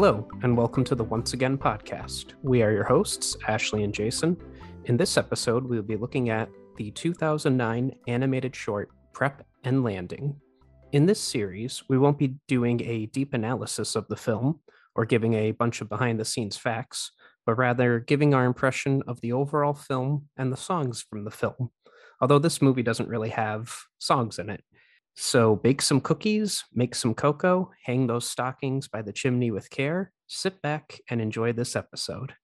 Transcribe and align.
Hello, 0.00 0.28
and 0.44 0.56
welcome 0.56 0.84
to 0.84 0.94
the 0.94 1.02
Once 1.02 1.32
Again 1.32 1.58
podcast. 1.58 2.34
We 2.44 2.62
are 2.62 2.70
your 2.70 2.84
hosts, 2.84 3.36
Ashley 3.48 3.82
and 3.82 3.92
Jason. 3.92 4.36
In 4.84 4.96
this 4.96 5.16
episode, 5.16 5.64
we 5.64 5.74
will 5.74 5.82
be 5.82 5.96
looking 5.96 6.30
at 6.30 6.48
the 6.76 6.92
2009 6.92 7.96
animated 8.06 8.54
short 8.54 8.90
Prep 9.12 9.44
and 9.64 9.82
Landing. 9.82 10.40
In 10.92 11.04
this 11.04 11.18
series, 11.18 11.82
we 11.88 11.98
won't 11.98 12.16
be 12.16 12.36
doing 12.46 12.80
a 12.84 13.06
deep 13.06 13.34
analysis 13.34 13.96
of 13.96 14.06
the 14.06 14.14
film 14.14 14.60
or 14.94 15.04
giving 15.04 15.34
a 15.34 15.50
bunch 15.50 15.80
of 15.80 15.88
behind 15.88 16.20
the 16.20 16.24
scenes 16.24 16.56
facts, 16.56 17.10
but 17.44 17.58
rather 17.58 17.98
giving 17.98 18.34
our 18.34 18.44
impression 18.44 19.02
of 19.08 19.20
the 19.20 19.32
overall 19.32 19.74
film 19.74 20.28
and 20.36 20.52
the 20.52 20.56
songs 20.56 21.04
from 21.10 21.24
the 21.24 21.32
film. 21.32 21.72
Although 22.20 22.38
this 22.38 22.62
movie 22.62 22.84
doesn't 22.84 23.08
really 23.08 23.30
have 23.30 23.74
songs 23.98 24.38
in 24.38 24.48
it, 24.48 24.62
so 25.18 25.56
bake 25.56 25.82
some 25.82 26.00
cookies, 26.00 26.64
make 26.72 26.94
some 26.94 27.12
cocoa, 27.12 27.72
hang 27.82 28.06
those 28.06 28.30
stockings 28.30 28.86
by 28.86 29.02
the 29.02 29.12
chimney 29.12 29.50
with 29.50 29.68
care, 29.68 30.12
sit 30.28 30.62
back 30.62 31.00
and 31.10 31.20
enjoy 31.20 31.52
this 31.52 31.74
episode. 31.74 32.34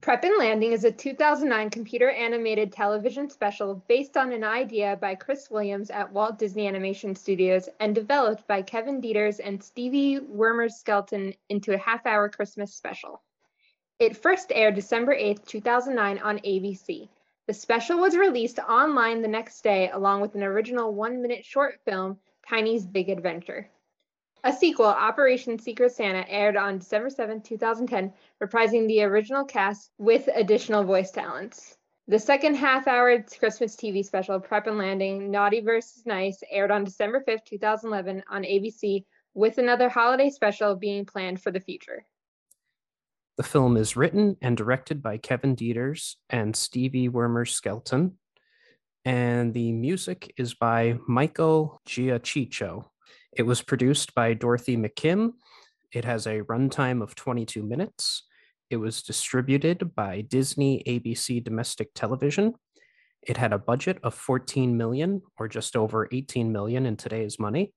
Prep 0.00 0.24
and 0.24 0.38
Landing 0.38 0.72
is 0.72 0.84
a 0.84 0.90
2009 0.90 1.68
computer 1.68 2.10
animated 2.10 2.72
television 2.72 3.28
special 3.28 3.84
based 3.86 4.16
on 4.16 4.32
an 4.32 4.42
idea 4.44 4.96
by 5.00 5.14
Chris 5.14 5.50
Williams 5.50 5.90
at 5.90 6.10
Walt 6.10 6.38
Disney 6.38 6.66
Animation 6.66 7.14
Studios 7.14 7.68
and 7.80 7.94
developed 7.94 8.48
by 8.48 8.62
Kevin 8.62 9.00
Deters 9.00 9.38
and 9.38 9.62
Stevie 9.62 10.18
Wermer-Skelton 10.18 11.34
into 11.50 11.74
a 11.74 11.78
half 11.78 12.06
hour 12.06 12.30
Christmas 12.30 12.74
special. 12.74 13.22
It 13.98 14.16
first 14.16 14.50
aired 14.54 14.74
December 14.74 15.12
8, 15.12 15.46
2009 15.46 16.18
on 16.18 16.38
ABC. 16.38 17.08
The 17.48 17.54
special 17.54 17.98
was 17.98 18.16
released 18.16 18.60
online 18.60 19.20
the 19.20 19.26
next 19.26 19.62
day 19.62 19.90
along 19.90 20.20
with 20.20 20.36
an 20.36 20.44
original 20.44 20.94
one 20.94 21.20
minute 21.20 21.44
short 21.44 21.80
film, 21.84 22.20
Tiny's 22.48 22.86
Big 22.86 23.08
Adventure. 23.08 23.68
A 24.44 24.52
sequel, 24.52 24.86
Operation 24.86 25.58
Secret 25.58 25.90
Santa, 25.90 26.24
aired 26.28 26.56
on 26.56 26.78
December 26.78 27.10
7, 27.10 27.40
2010, 27.40 28.12
reprising 28.40 28.86
the 28.86 29.02
original 29.02 29.44
cast 29.44 29.90
with 29.98 30.28
additional 30.32 30.84
voice 30.84 31.10
talents. 31.10 31.76
The 32.06 32.20
second 32.20 32.54
half 32.54 32.86
hour 32.86 33.24
Christmas 33.38 33.74
TV 33.74 34.04
special, 34.04 34.38
Prep 34.38 34.68
and 34.68 34.78
Landing 34.78 35.30
Naughty 35.30 35.60
vs. 35.60 36.06
Nice, 36.06 36.44
aired 36.48 36.70
on 36.70 36.84
December 36.84 37.24
5, 37.26 37.44
2011, 37.44 38.22
on 38.30 38.44
ABC, 38.44 39.04
with 39.34 39.58
another 39.58 39.88
holiday 39.88 40.30
special 40.30 40.76
being 40.76 41.06
planned 41.06 41.42
for 41.42 41.50
the 41.50 41.60
future. 41.60 42.04
The 43.42 43.48
film 43.48 43.76
is 43.76 43.96
written 43.96 44.36
and 44.40 44.56
directed 44.56 45.02
by 45.02 45.16
Kevin 45.18 45.56
Deters 45.56 46.16
and 46.30 46.54
Stevie 46.54 47.08
Wermer-Skelton, 47.08 48.16
and 49.04 49.52
the 49.52 49.72
music 49.72 50.32
is 50.36 50.54
by 50.54 50.96
Michael 51.08 51.80
Giacchino. 51.84 52.84
It 53.32 53.42
was 53.42 53.60
produced 53.60 54.14
by 54.14 54.34
Dorothy 54.34 54.76
McKim. 54.76 55.32
It 55.92 56.04
has 56.04 56.28
a 56.28 56.42
runtime 56.42 57.02
of 57.02 57.16
22 57.16 57.64
minutes. 57.64 58.28
It 58.70 58.76
was 58.76 59.02
distributed 59.02 59.92
by 59.96 60.20
Disney 60.20 60.84
ABC 60.86 61.42
Domestic 61.42 61.94
Television. 61.96 62.54
It 63.22 63.38
had 63.38 63.52
a 63.52 63.58
budget 63.58 63.98
of 64.04 64.14
14 64.14 64.76
million 64.76 65.20
or 65.36 65.48
just 65.48 65.74
over 65.74 66.08
18 66.12 66.52
million 66.52 66.86
in 66.86 66.96
today's 66.96 67.40
money. 67.40 67.74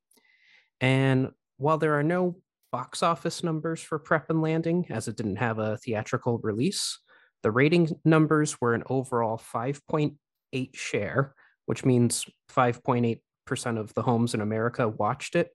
And 0.80 1.32
while 1.58 1.80
there 1.80 1.98
are 1.98 2.04
no 2.04 2.36
box 2.76 3.02
office 3.02 3.42
numbers 3.42 3.82
for 3.82 3.98
Prep 3.98 4.30
and 4.30 4.42
Landing, 4.42 4.86
as 4.90 5.08
it 5.08 5.16
didn't 5.16 5.38
have 5.38 5.60
a 5.60 5.78
theatrical 5.78 6.40
release. 6.40 7.00
The 7.42 7.50
rating 7.50 7.98
numbers 8.04 8.60
were 8.60 8.74
an 8.74 8.84
overall 8.90 9.38
5.8 9.38 10.76
share, 10.76 11.34
which 11.68 11.86
means 11.86 12.26
5.8% 12.54 13.20
of 13.80 13.94
the 13.94 14.02
homes 14.02 14.34
in 14.34 14.42
America 14.42 14.90
watched 14.90 15.38
it, 15.38 15.52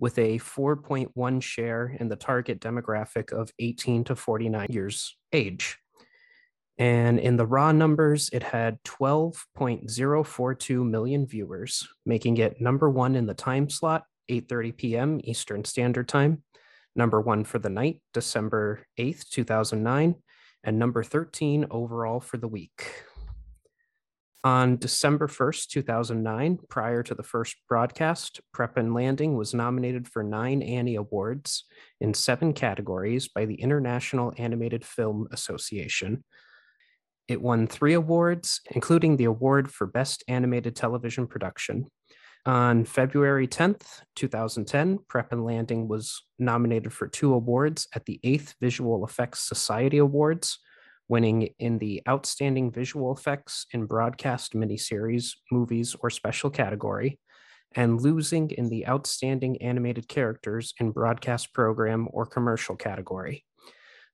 with 0.00 0.18
a 0.18 0.40
4.1 0.40 1.40
share 1.40 1.96
in 2.00 2.08
the 2.08 2.16
target 2.16 2.58
demographic 2.58 3.32
of 3.32 3.52
18 3.60 4.02
to 4.02 4.16
49 4.16 4.66
years 4.70 5.16
age. 5.32 5.78
And 6.78 7.20
in 7.20 7.36
the 7.36 7.46
raw 7.46 7.70
numbers, 7.70 8.28
it 8.32 8.42
had 8.42 8.82
12.042 8.82 10.90
million 10.90 11.26
viewers, 11.28 11.88
making 12.04 12.38
it 12.38 12.60
number 12.60 12.90
one 12.90 13.14
in 13.14 13.26
the 13.26 13.34
time 13.34 13.70
slot 13.70 14.02
8:30 14.30 14.76
p.m. 14.76 15.20
Eastern 15.24 15.64
Standard 15.64 16.08
Time. 16.08 16.42
Number 16.96 17.20
1 17.20 17.44
for 17.44 17.58
the 17.58 17.70
night, 17.70 18.00
December 18.14 18.86
8th, 18.98 19.28
2009, 19.28 20.14
and 20.64 20.78
number 20.78 21.02
13 21.02 21.66
overall 21.70 22.20
for 22.20 22.36
the 22.36 22.48
week. 22.48 23.04
On 24.42 24.78
December 24.78 25.28
1st, 25.28 25.68
2009, 25.68 26.60
prior 26.70 27.02
to 27.02 27.14
the 27.14 27.22
first 27.22 27.56
broadcast, 27.68 28.40
Prep 28.54 28.78
and 28.78 28.94
Landing 28.94 29.36
was 29.36 29.52
nominated 29.52 30.08
for 30.08 30.22
nine 30.22 30.62
Annie 30.62 30.96
Awards 30.96 31.64
in 32.00 32.14
seven 32.14 32.54
categories 32.54 33.28
by 33.28 33.44
the 33.44 33.60
International 33.60 34.32
Animated 34.38 34.82
Film 34.82 35.28
Association. 35.30 36.24
It 37.28 37.42
won 37.42 37.66
three 37.66 37.92
awards, 37.92 38.62
including 38.70 39.18
the 39.18 39.24
award 39.24 39.70
for 39.70 39.86
Best 39.86 40.24
Animated 40.26 40.74
Television 40.74 41.26
Production. 41.26 41.90
On 42.46 42.86
February 42.86 43.46
10th, 43.46 44.00
2010, 44.16 45.00
Prep 45.08 45.32
and 45.32 45.44
Landing 45.44 45.88
was 45.88 46.22
nominated 46.38 46.90
for 46.90 47.06
two 47.06 47.34
awards 47.34 47.86
at 47.94 48.06
the 48.06 48.18
8th 48.24 48.54
Visual 48.60 49.04
Effects 49.04 49.40
Society 49.46 49.98
Awards, 49.98 50.58
winning 51.06 51.50
in 51.58 51.76
the 51.76 52.02
Outstanding 52.08 52.72
Visual 52.72 53.12
Effects 53.14 53.66
in 53.72 53.84
Broadcast 53.84 54.54
Miniseries, 54.54 55.32
Movies, 55.52 55.94
or 56.00 56.08
Special 56.08 56.48
category, 56.48 57.20
and 57.74 58.00
losing 58.00 58.50
in 58.50 58.70
the 58.70 58.88
Outstanding 58.88 59.60
Animated 59.60 60.08
Characters 60.08 60.72
in 60.80 60.92
Broadcast 60.92 61.52
Program 61.52 62.08
or 62.10 62.24
Commercial 62.24 62.74
category. 62.74 63.44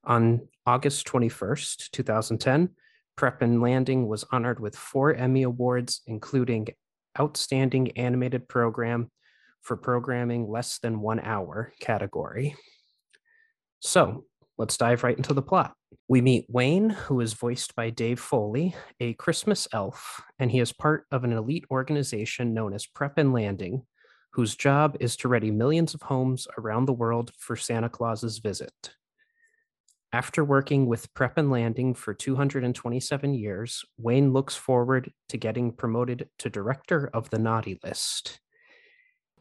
On 0.02 0.48
August 0.66 1.06
21st, 1.06 1.90
2010, 1.92 2.70
Prep 3.16 3.40
and 3.40 3.62
Landing 3.62 4.08
was 4.08 4.24
honored 4.32 4.58
with 4.58 4.74
four 4.74 5.14
Emmy 5.14 5.44
Awards, 5.44 6.02
including 6.06 6.68
Outstanding 7.18 7.96
Animated 7.96 8.48
Program 8.48 9.10
for 9.62 9.76
Programming 9.76 10.48
Less 10.48 10.78
Than 10.78 11.00
One 11.00 11.20
Hour 11.20 11.72
category. 11.80 12.56
So 13.80 14.24
let's 14.58 14.76
dive 14.76 15.02
right 15.04 15.16
into 15.16 15.34
the 15.34 15.42
plot. 15.42 15.74
We 16.08 16.20
meet 16.20 16.46
Wayne, 16.48 16.90
who 16.90 17.20
is 17.20 17.34
voiced 17.34 17.74
by 17.74 17.90
Dave 17.90 18.20
Foley, 18.20 18.74
a 19.00 19.14
Christmas 19.14 19.66
elf, 19.72 20.22
and 20.38 20.50
he 20.50 20.60
is 20.60 20.72
part 20.72 21.04
of 21.10 21.24
an 21.24 21.32
elite 21.32 21.64
organization 21.70 22.54
known 22.54 22.74
as 22.74 22.86
Prep 22.86 23.18
and 23.18 23.32
Landing, 23.32 23.82
whose 24.32 24.54
job 24.54 24.96
is 25.00 25.16
to 25.16 25.28
ready 25.28 25.50
millions 25.50 25.94
of 25.94 26.02
homes 26.02 26.46
around 26.58 26.84
the 26.84 26.92
world 26.92 27.32
for 27.38 27.56
Santa 27.56 27.88
Claus's 27.88 28.38
visit. 28.38 28.94
After 30.16 30.42
working 30.42 30.86
with 30.86 31.12
Prep 31.12 31.36
and 31.36 31.50
Landing 31.50 31.92
for 31.92 32.14
227 32.14 33.34
years, 33.34 33.84
Wayne 33.98 34.32
looks 34.32 34.56
forward 34.56 35.12
to 35.28 35.36
getting 35.36 35.72
promoted 35.72 36.30
to 36.38 36.48
director 36.48 37.10
of 37.12 37.28
the 37.28 37.38
Naughty 37.38 37.78
List. 37.84 38.40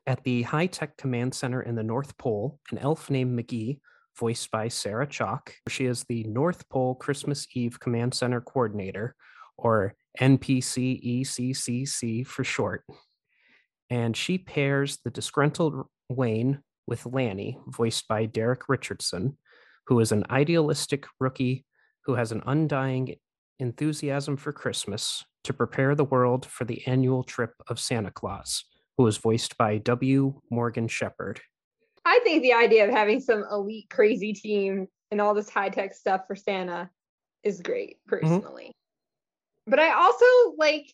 At 0.05 0.25
the 0.25 0.41
high 0.41 0.65
tech 0.65 0.97
command 0.97 1.33
center 1.33 1.61
in 1.61 1.75
the 1.75 1.83
North 1.83 2.17
Pole, 2.17 2.59
an 2.73 2.77
elf 2.79 3.09
named 3.09 3.39
McGee, 3.39 3.79
voiced 4.19 4.51
by 4.51 4.67
Sarah 4.67 5.07
Chalke, 5.07 5.53
she 5.69 5.85
is 5.85 6.03
the 6.09 6.25
North 6.25 6.67
Pole 6.67 6.95
Christmas 6.95 7.47
Eve 7.53 7.79
Command 7.79 8.13
Center 8.13 8.41
Coordinator, 8.41 9.15
or 9.57 9.95
NPCECCC 10.19 10.67
for 12.27 12.43
short. 12.43 12.83
And 13.89 14.17
she 14.17 14.37
pairs 14.37 14.97
the 15.05 15.09
disgruntled 15.09 15.85
Wayne 16.09 16.59
with 16.85 17.05
Lanny, 17.05 17.59
voiced 17.65 18.09
by 18.09 18.25
Derek 18.25 18.67
Richardson, 18.67 19.37
who 19.87 19.99
is 19.99 20.11
an 20.11 20.25
idealistic 20.29 21.05
rookie 21.19 21.65
who 22.05 22.15
has 22.15 22.31
an 22.31 22.41
undying 22.45 23.15
enthusiasm 23.59 24.37
for 24.37 24.51
Christmas 24.51 25.23
to 25.43 25.53
prepare 25.53 25.95
the 25.95 26.05
world 26.05 26.45
for 26.45 26.65
the 26.65 26.85
annual 26.87 27.23
trip 27.23 27.53
of 27.67 27.79
Santa 27.79 28.11
Claus, 28.11 28.65
who 28.97 29.07
is 29.07 29.17
voiced 29.17 29.57
by 29.57 29.77
W. 29.79 30.41
Morgan 30.49 30.87
Sheppard. 30.87 31.41
I 32.03 32.19
think 32.23 32.43
the 32.43 32.53
idea 32.53 32.87
of 32.87 32.91
having 32.91 33.19
some 33.19 33.43
elite 33.51 33.89
crazy 33.89 34.33
team 34.33 34.87
and 35.11 35.21
all 35.21 35.33
this 35.33 35.49
high 35.49 35.69
tech 35.69 35.93
stuff 35.93 36.21
for 36.27 36.35
Santa 36.35 36.89
is 37.43 37.61
great, 37.61 37.97
mm-hmm. 37.97 38.09
personally. 38.09 38.65
Mm-hmm. 38.65 39.71
But 39.71 39.79
I 39.79 39.93
also 39.93 40.25
like, 40.57 40.91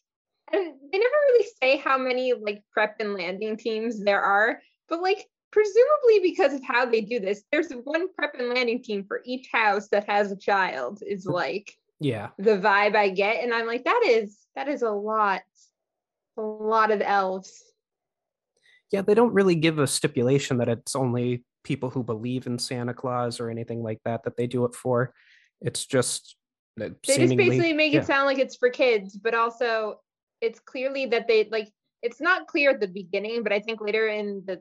and 0.54 0.74
they 0.92 0.98
never 0.98 1.16
really 1.30 1.48
say 1.62 1.78
how 1.78 1.98
many 1.98 2.34
like 2.34 2.64
prep 2.72 2.98
and 3.00 3.14
landing 3.14 3.58
teams 3.58 4.04
there 4.04 4.22
are, 4.22 4.62
but 4.88 5.02
like 5.02 5.26
presumably 5.52 6.20
because 6.24 6.54
of 6.54 6.64
how 6.64 6.86
they 6.86 7.02
do 7.02 7.20
this, 7.20 7.44
there's 7.52 7.72
one 7.84 8.14
prep 8.14 8.36
and 8.40 8.50
landing 8.50 8.82
team 8.82 9.06
for 9.06 9.22
each 9.26 9.50
house 9.52 9.90
that 9.90 10.10
has 10.10 10.32
a 10.32 10.38
child, 10.38 11.02
is 11.06 11.26
mm-hmm. 11.26 11.36
like 11.36 11.78
Yeah. 12.00 12.30
the 12.38 12.58
vibe 12.58 12.96
I 12.96 13.10
get. 13.10 13.44
And 13.44 13.54
I'm 13.54 13.68
like, 13.68 13.84
that 13.84 14.04
is 14.08 14.38
that 14.56 14.68
is 14.68 14.82
a 14.82 14.90
lot, 14.92 15.42
a 16.38 16.42
lot 16.42 16.92
of 16.92 17.02
elves. 17.02 17.64
Yeah, 18.92 19.02
they 19.02 19.14
don't 19.14 19.34
really 19.34 19.56
give 19.56 19.80
a 19.80 19.88
stipulation 19.88 20.58
that 20.58 20.68
it's 20.68 20.96
only 20.96 21.46
people 21.64 21.90
who 21.90 22.04
believe 22.04 22.48
in 22.48 22.60
Santa 22.60 22.94
Claus 22.94 23.40
or 23.40 23.50
anything 23.50 23.82
like 23.82 24.00
that 24.04 24.24
that 24.24 24.36
they 24.36 24.48
do 24.48 24.66
it 24.66 24.76
for. 24.76 25.14
It's 25.62 25.86
just 25.86 26.36
They 26.78 26.90
just 27.06 27.38
basically 27.38 27.74
make 27.74 27.94
yeah. 27.94 28.00
it 28.00 28.06
sound 28.06 28.26
like 28.26 28.40
it's 28.40 28.58
for 28.58 28.70
kids, 28.70 29.16
but 29.16 29.34
also 29.34 30.02
it's 30.42 30.60
clearly 30.60 31.06
that 31.08 31.28
they 31.28 31.48
like 31.52 31.70
it's 32.02 32.20
not 32.20 32.48
clear 32.48 32.72
at 32.72 32.80
the 32.80 32.88
beginning, 32.88 33.44
but 33.44 33.54
I 33.54 33.60
think 33.60 33.80
later 33.80 34.08
in 34.08 34.44
the 34.46 34.60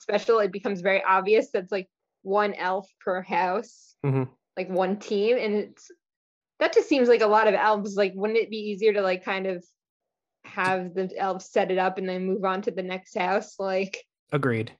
special 0.00 0.38
it 0.40 0.52
becomes 0.52 0.80
very 0.80 1.02
obvious 1.02 1.50
that's 1.50 1.72
like 1.72 1.88
one 2.22 2.54
elf 2.54 2.88
per 3.00 3.22
house, 3.22 3.96
Mhm. 4.04 4.28
like 4.56 4.68
one 4.68 4.98
team, 4.98 5.36
and 5.38 5.54
it's 5.54 5.90
that 6.58 6.72
just 6.72 6.88
seems 6.88 7.08
like 7.08 7.20
a 7.20 7.26
lot 7.26 7.46
of 7.46 7.54
elves. 7.54 7.94
Like, 7.96 8.12
wouldn't 8.16 8.38
it 8.38 8.50
be 8.50 8.56
easier 8.58 8.92
to 8.92 9.00
like 9.00 9.24
kind 9.24 9.46
of 9.46 9.64
have 10.44 10.94
the 10.94 11.12
elves 11.16 11.46
set 11.50 11.70
it 11.70 11.78
up 11.78 11.98
and 11.98 12.08
then 12.08 12.24
move 12.26 12.44
on 12.44 12.62
to 12.62 12.70
the 12.72 12.82
next 12.82 13.16
house? 13.16 13.58
Like, 13.60 14.04
Agreed. 14.32 14.72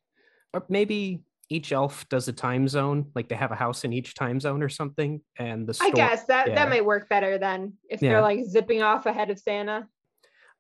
Or 0.53 0.65
maybe 0.69 1.23
each 1.51 1.73
elf 1.73 2.07
does 2.09 2.27
a 2.29 2.33
time 2.33 2.67
zone, 2.69 3.11
like 3.15 3.29
they 3.29 3.37
have 3.37 3.53
a 3.53 3.57
house 3.57 3.85
in 3.85 3.93
each 3.93 4.15
time 4.15 4.41
zone 4.41 4.63
or 4.63 4.69
something, 4.69 5.21
and 5.37 5.67
the 5.67 5.79
I 5.81 5.91
guess 5.93 6.25
that 6.25 6.49
yeah. 6.49 6.55
that 6.57 6.69
might 6.69 6.85
work 6.85 7.09
better 7.09 7.39
then 7.39 7.75
if 7.89 8.03
Yeah. 8.03 8.11
they're 8.15 8.23
like 8.23 8.45
zipping 8.45 8.83
off 8.83 9.07
ahead 9.07 9.31
of 9.31 9.39
Santa. 9.39 9.89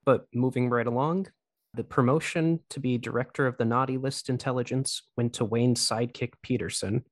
But 0.04 0.26
moving 0.32 0.70
right 0.70 0.86
along, 0.86 1.26
the 1.74 1.84
promotion 1.84 2.60
to 2.70 2.80
be 2.80 2.98
director 2.98 3.46
of 3.46 3.56
the 3.58 3.64
naughty 3.64 3.96
list 3.98 4.28
intelligence 4.28 5.02
went 5.16 5.34
to 5.34 5.44
Wayne's 5.44 5.86
sidekick 5.86 6.32
Peterson. 6.42 7.04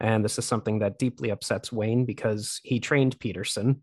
And 0.00 0.24
this 0.24 0.38
is 0.38 0.44
something 0.44 0.80
that 0.80 0.98
deeply 0.98 1.30
upsets 1.30 1.72
Wayne 1.72 2.04
because 2.04 2.60
he 2.64 2.80
trained 2.80 3.18
Peterson. 3.20 3.82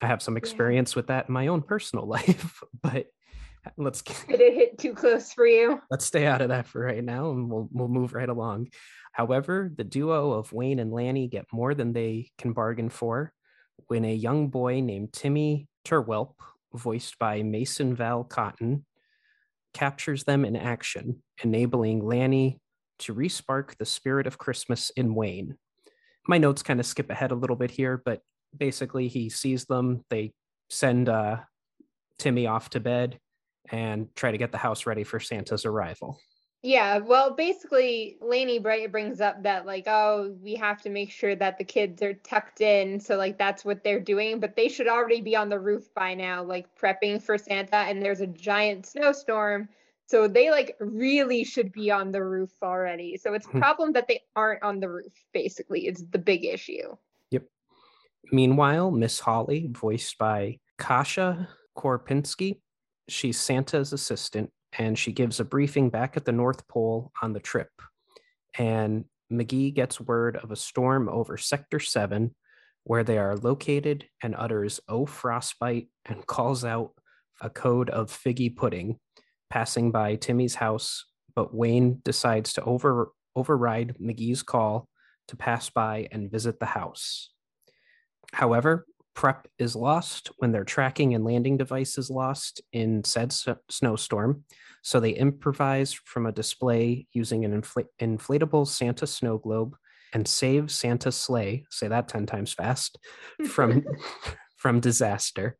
I 0.00 0.06
have 0.06 0.22
some 0.22 0.36
experience 0.36 0.94
with 0.94 1.08
that 1.08 1.28
in 1.28 1.34
my 1.34 1.48
own 1.48 1.62
personal 1.62 2.06
life, 2.08 2.62
but 2.82 3.06
let's 3.76 4.02
Did 4.02 4.40
it 4.40 4.54
hit 4.54 4.78
too 4.78 4.94
close 4.94 5.32
for 5.32 5.46
you? 5.46 5.80
let's 5.90 6.04
stay 6.06 6.26
out 6.26 6.40
of 6.40 6.48
that 6.48 6.66
for 6.66 6.80
right 6.80 7.04
now 7.04 7.30
and 7.30 7.50
we'll 7.50 7.68
we'll 7.72 7.88
move 7.88 8.14
right 8.14 8.28
along. 8.28 8.68
However, 9.12 9.70
the 9.74 9.84
duo 9.84 10.32
of 10.32 10.52
Wayne 10.52 10.78
and 10.78 10.92
Lanny 10.92 11.26
get 11.28 11.46
more 11.52 11.74
than 11.74 11.92
they 11.92 12.30
can 12.38 12.52
bargain 12.52 12.88
for 12.88 13.32
when 13.88 14.04
a 14.04 14.14
young 14.14 14.48
boy 14.48 14.80
named 14.80 15.12
Timmy 15.12 15.68
Turwelp, 15.84 16.34
voiced 16.74 17.18
by 17.18 17.42
Mason 17.42 17.94
Vale 17.94 18.24
Cotton, 18.24 18.84
captures 19.72 20.24
them 20.24 20.44
in 20.44 20.56
action, 20.56 21.22
enabling 21.42 22.04
Lanny 22.04 22.60
to 23.00 23.14
respark 23.14 23.76
the 23.76 23.86
spirit 23.86 24.26
of 24.26 24.38
Christmas 24.38 24.90
in 24.90 25.14
Wayne. 25.14 25.56
My 26.28 26.38
notes 26.38 26.62
kind 26.62 26.80
of 26.80 26.86
skip 26.86 27.10
ahead 27.10 27.30
a 27.30 27.36
little 27.36 27.56
bit 27.56 27.70
here, 27.70 28.00
but 28.04 28.20
basically 28.56 29.08
he 29.08 29.28
sees 29.30 29.64
them, 29.64 30.04
they 30.10 30.32
send 30.68 31.08
uh, 31.08 31.38
Timmy 32.18 32.46
off 32.46 32.70
to 32.70 32.80
bed 32.80 33.18
and 33.70 34.08
try 34.14 34.30
to 34.30 34.38
get 34.38 34.52
the 34.52 34.58
house 34.58 34.86
ready 34.86 35.04
for 35.04 35.20
Santa's 35.20 35.64
arrival. 35.64 36.18
Yeah, 36.62 36.98
well, 36.98 37.30
basically, 37.34 38.18
Lainey 38.20 38.58
Bright 38.58 38.92
brings 38.92 39.22
up 39.22 39.42
that 39.44 39.64
like, 39.64 39.84
oh, 39.86 40.36
we 40.42 40.54
have 40.56 40.82
to 40.82 40.90
make 40.90 41.10
sure 41.10 41.34
that 41.34 41.56
the 41.56 41.64
kids 41.64 42.02
are 42.02 42.12
tucked 42.12 42.60
in, 42.60 43.00
so 43.00 43.16
like 43.16 43.38
that's 43.38 43.64
what 43.64 43.82
they're 43.82 43.98
doing, 44.00 44.40
but 44.40 44.56
they 44.56 44.68
should 44.68 44.86
already 44.86 45.22
be 45.22 45.34
on 45.34 45.48
the 45.48 45.58
roof 45.58 45.88
by 45.94 46.12
now, 46.12 46.42
like 46.42 46.66
prepping 46.78 47.22
for 47.22 47.38
Santa, 47.38 47.76
and 47.76 48.02
there's 48.02 48.20
a 48.20 48.26
giant 48.26 48.84
snowstorm, 48.84 49.70
so 50.06 50.28
they 50.28 50.50
like 50.50 50.76
really 50.80 51.44
should 51.44 51.72
be 51.72 51.90
on 51.90 52.12
the 52.12 52.22
roof 52.22 52.52
already. 52.62 53.16
So 53.16 53.32
it's 53.32 53.46
a 53.46 53.50
Hmm. 53.50 53.58
problem 53.58 53.92
that 53.94 54.06
they 54.06 54.20
aren't 54.36 54.62
on 54.62 54.80
the 54.80 54.90
roof. 54.90 55.14
Basically, 55.32 55.86
is 55.86 56.04
the 56.10 56.18
big 56.18 56.44
issue. 56.44 56.94
Yep. 57.30 57.44
Meanwhile, 58.32 58.90
Miss 58.90 59.18
Holly, 59.18 59.68
voiced 59.70 60.18
by 60.18 60.58
Kasha 60.76 61.48
Kropinski, 61.74 62.60
she's 63.08 63.40
Santa's 63.40 63.94
assistant 63.94 64.52
and 64.78 64.98
she 64.98 65.12
gives 65.12 65.40
a 65.40 65.44
briefing 65.44 65.90
back 65.90 66.16
at 66.16 66.24
the 66.24 66.32
North 66.32 66.66
Pole 66.68 67.12
on 67.22 67.32
the 67.32 67.40
trip. 67.40 67.70
And 68.56 69.04
McGee 69.32 69.74
gets 69.74 70.00
word 70.00 70.36
of 70.36 70.50
a 70.50 70.56
storm 70.56 71.08
over 71.08 71.36
Sector 71.36 71.80
7 71.80 72.34
where 72.84 73.04
they 73.04 73.18
are 73.18 73.36
located 73.36 74.06
and 74.22 74.34
utters 74.34 74.80
Oh 74.88 75.06
Frostbite 75.06 75.88
and 76.06 76.26
calls 76.26 76.64
out 76.64 76.92
a 77.40 77.50
code 77.50 77.90
of 77.90 78.10
figgy 78.10 78.54
pudding, 78.54 78.98
passing 79.48 79.90
by 79.90 80.16
Timmy's 80.16 80.56
house. 80.56 81.06
But 81.34 81.54
Wayne 81.54 82.00
decides 82.04 82.52
to 82.54 82.64
over, 82.64 83.12
override 83.36 83.96
McGee's 84.00 84.42
call 84.42 84.88
to 85.28 85.36
pass 85.36 85.70
by 85.70 86.08
and 86.10 86.30
visit 86.30 86.58
the 86.58 86.66
house. 86.66 87.30
However, 88.32 88.86
prep 89.14 89.48
is 89.58 89.76
lost 89.76 90.30
when 90.38 90.52
their 90.52 90.64
tracking 90.64 91.14
and 91.14 91.24
landing 91.24 91.56
device 91.56 91.98
is 91.98 92.10
lost 92.10 92.60
in 92.72 93.04
said 93.04 93.32
s- 93.32 93.48
snowstorm. 93.68 94.44
So 94.82 95.00
they 95.00 95.10
improvise 95.10 95.92
from 95.92 96.26
a 96.26 96.32
display 96.32 97.06
using 97.12 97.44
an 97.44 97.60
infl- 97.60 97.86
inflatable 98.00 98.66
Santa 98.66 99.06
snow 99.06 99.38
globe 99.38 99.76
and 100.12 100.26
save 100.26 100.70
Santa's 100.70 101.16
sleigh, 101.16 101.64
say 101.70 101.88
that 101.88 102.08
10 102.08 102.26
times 102.26 102.52
fast, 102.52 102.98
from, 103.46 103.84
from 104.56 104.80
disaster. 104.80 105.56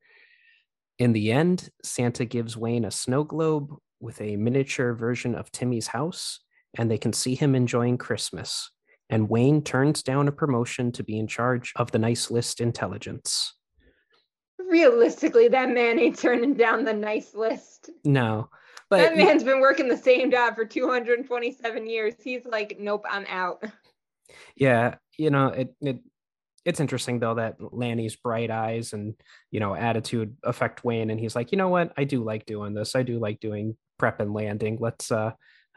In 0.98 1.12
the 1.12 1.32
end, 1.32 1.68
Santa 1.82 2.24
gives 2.24 2.56
Wayne 2.56 2.84
a 2.84 2.90
snow 2.90 3.24
globe 3.24 3.74
with 4.00 4.20
a 4.20 4.36
miniature 4.36 4.94
version 4.94 5.34
of 5.34 5.52
Timmy's 5.52 5.86
house, 5.86 6.40
and 6.76 6.90
they 6.90 6.98
can 6.98 7.12
see 7.12 7.34
him 7.34 7.54
enjoying 7.54 7.98
Christmas 7.98 8.70
and 9.10 9.28
Wayne 9.28 9.62
turns 9.62 10.02
down 10.02 10.28
a 10.28 10.32
promotion 10.32 10.92
to 10.92 11.02
be 11.02 11.18
in 11.18 11.26
charge 11.26 11.72
of 11.76 11.90
the 11.90 11.98
nice 11.98 12.30
list 12.30 12.60
intelligence. 12.60 13.54
Realistically, 14.58 15.48
that 15.48 15.68
man 15.68 15.98
ain't 15.98 16.18
turning 16.18 16.54
down 16.54 16.84
the 16.84 16.92
nice 16.94 17.34
list. 17.34 17.90
No, 18.04 18.48
but 18.88 18.98
that 18.98 19.16
man's 19.16 19.44
been 19.44 19.60
working 19.60 19.88
the 19.88 19.96
same 19.96 20.30
job 20.30 20.54
for 20.54 20.64
227 20.64 21.88
years. 21.88 22.14
He's 22.22 22.44
like, 22.44 22.76
nope, 22.78 23.04
I'm 23.08 23.26
out. 23.28 23.64
yeah, 24.56 24.94
you 25.18 25.30
know, 25.30 25.48
it, 25.48 25.74
it 25.80 25.98
it's 26.64 26.80
interesting 26.80 27.18
though 27.18 27.34
that 27.34 27.56
Lanny's 27.58 28.16
bright 28.16 28.50
eyes 28.50 28.92
and 28.92 29.14
you 29.50 29.60
know 29.60 29.74
attitude 29.74 30.36
affect 30.44 30.84
Wayne, 30.84 31.10
and 31.10 31.18
he's 31.18 31.34
like, 31.34 31.50
you 31.50 31.58
know 31.58 31.68
what, 31.68 31.92
I 31.96 32.04
do 32.04 32.22
like 32.22 32.46
doing 32.46 32.74
this. 32.74 32.94
I 32.94 33.02
do 33.02 33.18
like 33.18 33.40
doing 33.40 33.76
prep 33.98 34.20
and 34.20 34.32
landing. 34.32 34.78
Let's 34.80 35.10
uh, 35.10 35.32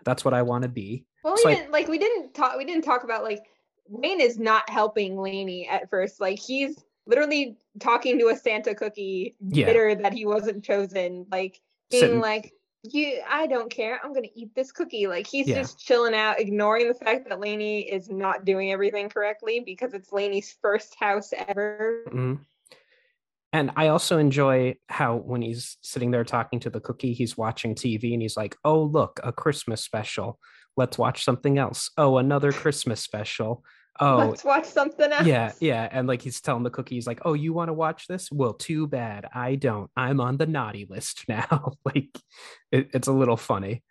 that's 0.06 0.24
what 0.24 0.34
I 0.34 0.44
want 0.44 0.64
to 0.64 0.70
be. 0.70 1.06
Well, 1.24 1.38
So 1.38 1.48
we 1.50 1.54
I- 1.54 1.58
didn't 1.58 1.72
like 1.72 1.88
we 1.88 1.98
didn't 1.98 2.34
talk 2.34 2.58
we 2.58 2.66
didn't 2.66 2.84
talk 2.84 3.04
about 3.04 3.24
like 3.24 3.44
Wayne 3.88 4.22
is 4.22 4.38
not 4.40 4.70
helping 4.70 5.18
Laney 5.18 5.68
at 5.68 5.90
first. 5.90 6.20
Like 6.22 6.40
he's 6.40 6.84
literally 7.06 7.58
talking 7.80 8.18
to 8.20 8.30
a 8.30 8.36
Santa 8.36 8.74
cookie, 8.76 9.36
Yeah. 9.42 9.66
bitter 9.66 9.96
that 9.96 10.14
he 10.14 10.26
wasn't 10.26 10.64
chosen. 10.64 11.26
Like 11.32 11.60
being 11.90 12.02
Sitting- 12.02 12.20
like, 12.22 12.54
you, 12.84 13.22
I 13.30 13.48
don't 13.48 13.70
care. 13.70 14.00
I'm 14.04 14.14
gonna 14.14 14.28
eat 14.36 14.56
this 14.56 14.72
cookie. 14.72 15.08
Like 15.08 15.28
he's 15.28 15.48
Yeah. 15.48 15.56
just 15.56 15.80
chilling 15.80 16.14
out, 16.14 16.40
ignoring 16.40 16.88
the 16.88 16.94
fact 16.94 17.28
that 17.30 17.40
Laney 17.40 17.82
is 17.92 18.10
not 18.10 18.46
doing 18.46 18.72
everything 18.72 19.10
correctly 19.10 19.60
because 19.60 19.94
it's 19.94 20.12
Laney's 20.14 20.58
first 20.62 20.96
house 20.96 21.32
ever. 21.48 22.04
Mhm. 22.08 22.40
And 23.52 23.72
I 23.76 23.90
also 23.90 24.18
enjoy 24.18 24.76
how 24.90 25.18
when 25.18 25.42
he's 25.44 25.78
sitting 25.82 26.10
there 26.12 26.24
talking 26.24 26.60
to 26.62 26.70
the 26.72 26.80
cookie, 26.82 27.14
he's 27.14 27.38
watching 27.38 27.76
TV 27.76 28.14
and 28.14 28.22
he's 28.22 28.36
like, 28.36 28.56
oh, 28.66 28.82
look, 28.82 29.20
a 29.24 29.32
Christmas 29.32 29.84
special. 29.84 30.40
Let's 30.76 30.98
watch 30.98 31.24
something 31.24 31.58
else. 31.58 31.92
Oh, 31.98 32.18
another 32.18 32.52
Christmas 32.52 33.02
special. 33.02 33.64
Oh, 34.00 34.18
Let's 34.30 34.44
watch 34.44 34.66
something 34.66 35.12
else. 35.12 35.28
yeah, 35.28 35.52
yeah. 35.60 35.88
And 35.92 36.08
like 36.08 36.24
he's 36.24 36.42
telling 36.42 36.64
the 36.64 36.72
cookie, 36.72 36.96
he's 36.96 37.06
like, 37.06 37.20
oh, 37.26 37.34
you 37.34 37.54
want 37.54 37.70
to 37.70 37.74
watch 37.74 38.08
this? 38.08 38.28
Well, 38.32 38.54
too 38.54 38.88
bad. 38.88 39.28
I 39.36 39.54
don't. 39.54 39.92
I'm 39.96 40.20
on 40.20 40.38
the 40.38 40.48
naughty 40.48 40.88
list 40.90 41.26
now. 41.30 41.74
like 41.86 42.10
it, 42.72 42.90
it's 42.96 43.08
a 43.08 43.12
little 43.12 43.38
funny. 43.38 43.84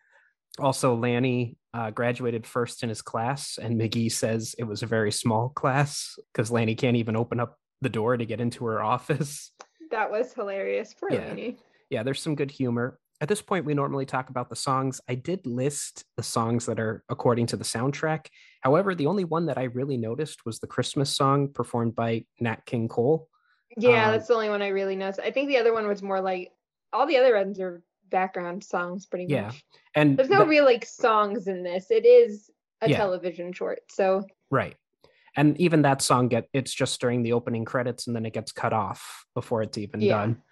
Also, 0.58 0.96
Lanny 0.96 1.56
uh, 1.72 1.92
graduated 1.92 2.48
first 2.48 2.82
in 2.82 2.88
his 2.88 3.00
class, 3.00 3.60
and 3.62 3.80
McGee 3.80 4.10
says 4.10 4.56
it 4.58 4.64
was 4.64 4.82
a 4.82 4.86
very 4.88 5.12
small 5.12 5.50
class 5.50 6.16
because 6.34 6.50
Lanny 6.50 6.74
can't 6.74 6.96
even 6.96 7.14
open 7.14 7.38
up 7.38 7.56
the 7.80 7.88
door 7.88 8.16
to 8.16 8.26
get 8.26 8.40
into 8.40 8.64
her 8.64 8.82
office. 8.82 9.52
That 9.92 10.10
was 10.10 10.32
hilarious. 10.34 10.94
Poor 10.98 11.12
Yeah. 11.12 11.28
Laney. 11.28 11.58
Yeah, 11.90 12.02
there's 12.02 12.20
some 12.20 12.34
good 12.34 12.50
humor. 12.50 12.98
At 13.22 13.28
this 13.28 13.40
point, 13.40 13.64
we 13.64 13.72
normally 13.72 14.04
talk 14.04 14.30
about 14.30 14.50
the 14.50 14.56
songs. 14.56 15.00
I 15.08 15.14
did 15.14 15.46
list 15.46 16.04
the 16.16 16.24
songs 16.24 16.66
that 16.66 16.80
are 16.80 17.04
according 17.08 17.46
to 17.46 17.56
the 17.56 17.62
soundtrack. 17.62 18.26
However, 18.62 18.96
the 18.96 19.06
only 19.06 19.22
one 19.22 19.46
that 19.46 19.56
I 19.56 19.64
really 19.64 19.96
noticed 19.96 20.44
was 20.44 20.58
the 20.58 20.66
Christmas 20.66 21.08
song 21.16 21.46
performed 21.48 21.94
by 21.94 22.24
Nat 22.40 22.66
King 22.66 22.88
Cole. 22.88 23.28
Yeah, 23.76 24.06
Um, 24.06 24.12
that's 24.12 24.26
the 24.26 24.34
only 24.34 24.48
one 24.48 24.60
I 24.60 24.68
really 24.68 24.96
noticed. 24.96 25.20
I 25.20 25.30
think 25.30 25.46
the 25.48 25.58
other 25.58 25.72
one 25.72 25.86
was 25.86 26.02
more 26.02 26.20
like 26.20 26.50
all 26.92 27.06
the 27.06 27.16
other 27.16 27.36
ones 27.36 27.60
are 27.60 27.84
background 28.10 28.64
songs 28.64 29.06
pretty 29.06 29.26
Yeah. 29.28 29.46
much. 29.46 29.64
And 29.94 30.18
There's 30.18 30.28
no 30.28 30.40
the- 30.40 30.46
real 30.46 30.64
like 30.64 30.84
songs 30.84 31.46
in 31.46 31.62
this. 31.62 31.92
It 31.92 32.04
is 32.04 32.50
a 32.80 32.90
Yeah. 32.90 32.96
television 32.96 33.52
short. 33.52 33.82
So 33.88 34.26
right. 34.50 34.74
And 35.36 35.56
even 35.60 35.82
that 35.82 36.02
song 36.02 36.26
get 36.26 36.48
it's 36.52 36.74
just 36.74 37.00
during 37.00 37.22
the 37.22 37.34
opening 37.34 37.64
credits 37.64 38.08
and 38.08 38.16
then 38.16 38.26
it 38.26 38.32
gets 38.32 38.50
cut 38.50 38.72
off 38.72 39.26
before 39.36 39.62
it's 39.62 39.78
even 39.78 40.00
Yeah. 40.00 40.18
done. 40.18 40.42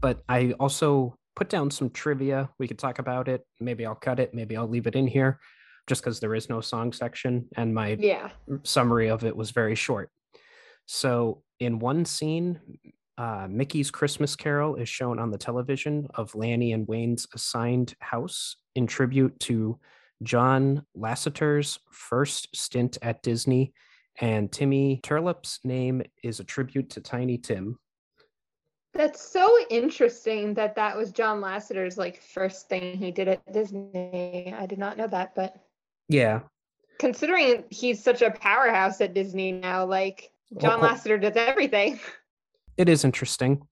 But 0.00 0.24
I 0.26 0.52
also 0.52 1.18
put 1.36 1.48
down 1.48 1.70
some 1.70 1.90
trivia. 1.90 2.48
We 2.58 2.68
could 2.68 2.78
talk 2.78 2.98
about 2.98 3.28
it. 3.28 3.46
Maybe 3.60 3.84
I'll 3.86 3.94
cut 3.94 4.20
it, 4.20 4.34
maybe 4.34 4.56
I'll 4.56 4.68
leave 4.68 4.86
it 4.86 4.96
in 4.96 5.06
here. 5.06 5.38
just 5.86 6.02
because 6.02 6.18
there 6.18 6.34
is 6.34 6.48
no 6.48 6.62
song 6.62 6.94
section 6.94 7.46
and 7.56 7.74
my 7.74 7.88
Yeah. 8.00 8.30
summary 8.62 9.10
of 9.10 9.22
it 9.22 9.36
was 9.36 9.50
very 9.50 9.74
short. 9.74 10.10
So, 10.86 11.42
in 11.60 11.78
one 11.78 12.06
scene, 12.06 12.58
uh, 13.18 13.46
Mickey's 13.50 13.90
Christmas 13.90 14.34
Carol 14.34 14.76
is 14.76 14.88
shown 14.88 15.18
on 15.18 15.30
the 15.30 15.36
television 15.36 16.08
of 16.14 16.34
Lanny 16.34 16.72
and 16.72 16.88
Wayne's 16.88 17.26
assigned 17.34 17.94
house 18.00 18.56
in 18.74 18.86
tribute 18.86 19.38
to 19.40 19.78
John 20.22 20.86
Lasseter's 20.96 21.78
first 21.90 22.48
stint 22.56 22.96
at 23.02 23.22
Disney, 23.22 23.74
and 24.20 24.50
Timmy 24.50 25.00
Turlip's 25.02 25.60
name 25.64 26.00
is 26.22 26.40
a 26.40 26.44
tribute 26.44 26.88
to 26.90 27.02
Tiny 27.02 27.36
Tim. 27.36 27.78
That's 28.94 29.20
so 29.20 29.58
interesting 29.70 30.54
that 30.54 30.76
that 30.76 30.96
was 30.96 31.10
John 31.10 31.40
Lasseter's 31.40 31.98
like 31.98 32.22
first 32.22 32.68
thing 32.68 32.96
he 32.96 33.10
did 33.10 33.28
at 33.28 33.52
Disney. 33.52 34.54
I 34.56 34.66
did 34.66 34.78
not 34.78 34.96
know 34.96 35.08
that, 35.08 35.34
but 35.34 35.56
Yeah, 36.08 36.40
considering 36.98 37.64
he's 37.70 38.02
such 38.02 38.22
a 38.22 38.30
powerhouse 38.30 39.00
at 39.00 39.14
Disney 39.14 39.52
now, 39.52 39.84
like 39.84 40.30
John 40.58 40.80
Well, 40.80 40.90
Lasseter 40.90 41.20
does 41.20 41.36
everything. 41.36 41.98
it 42.76 42.88
is 42.88 43.04
interesting. 43.04 43.66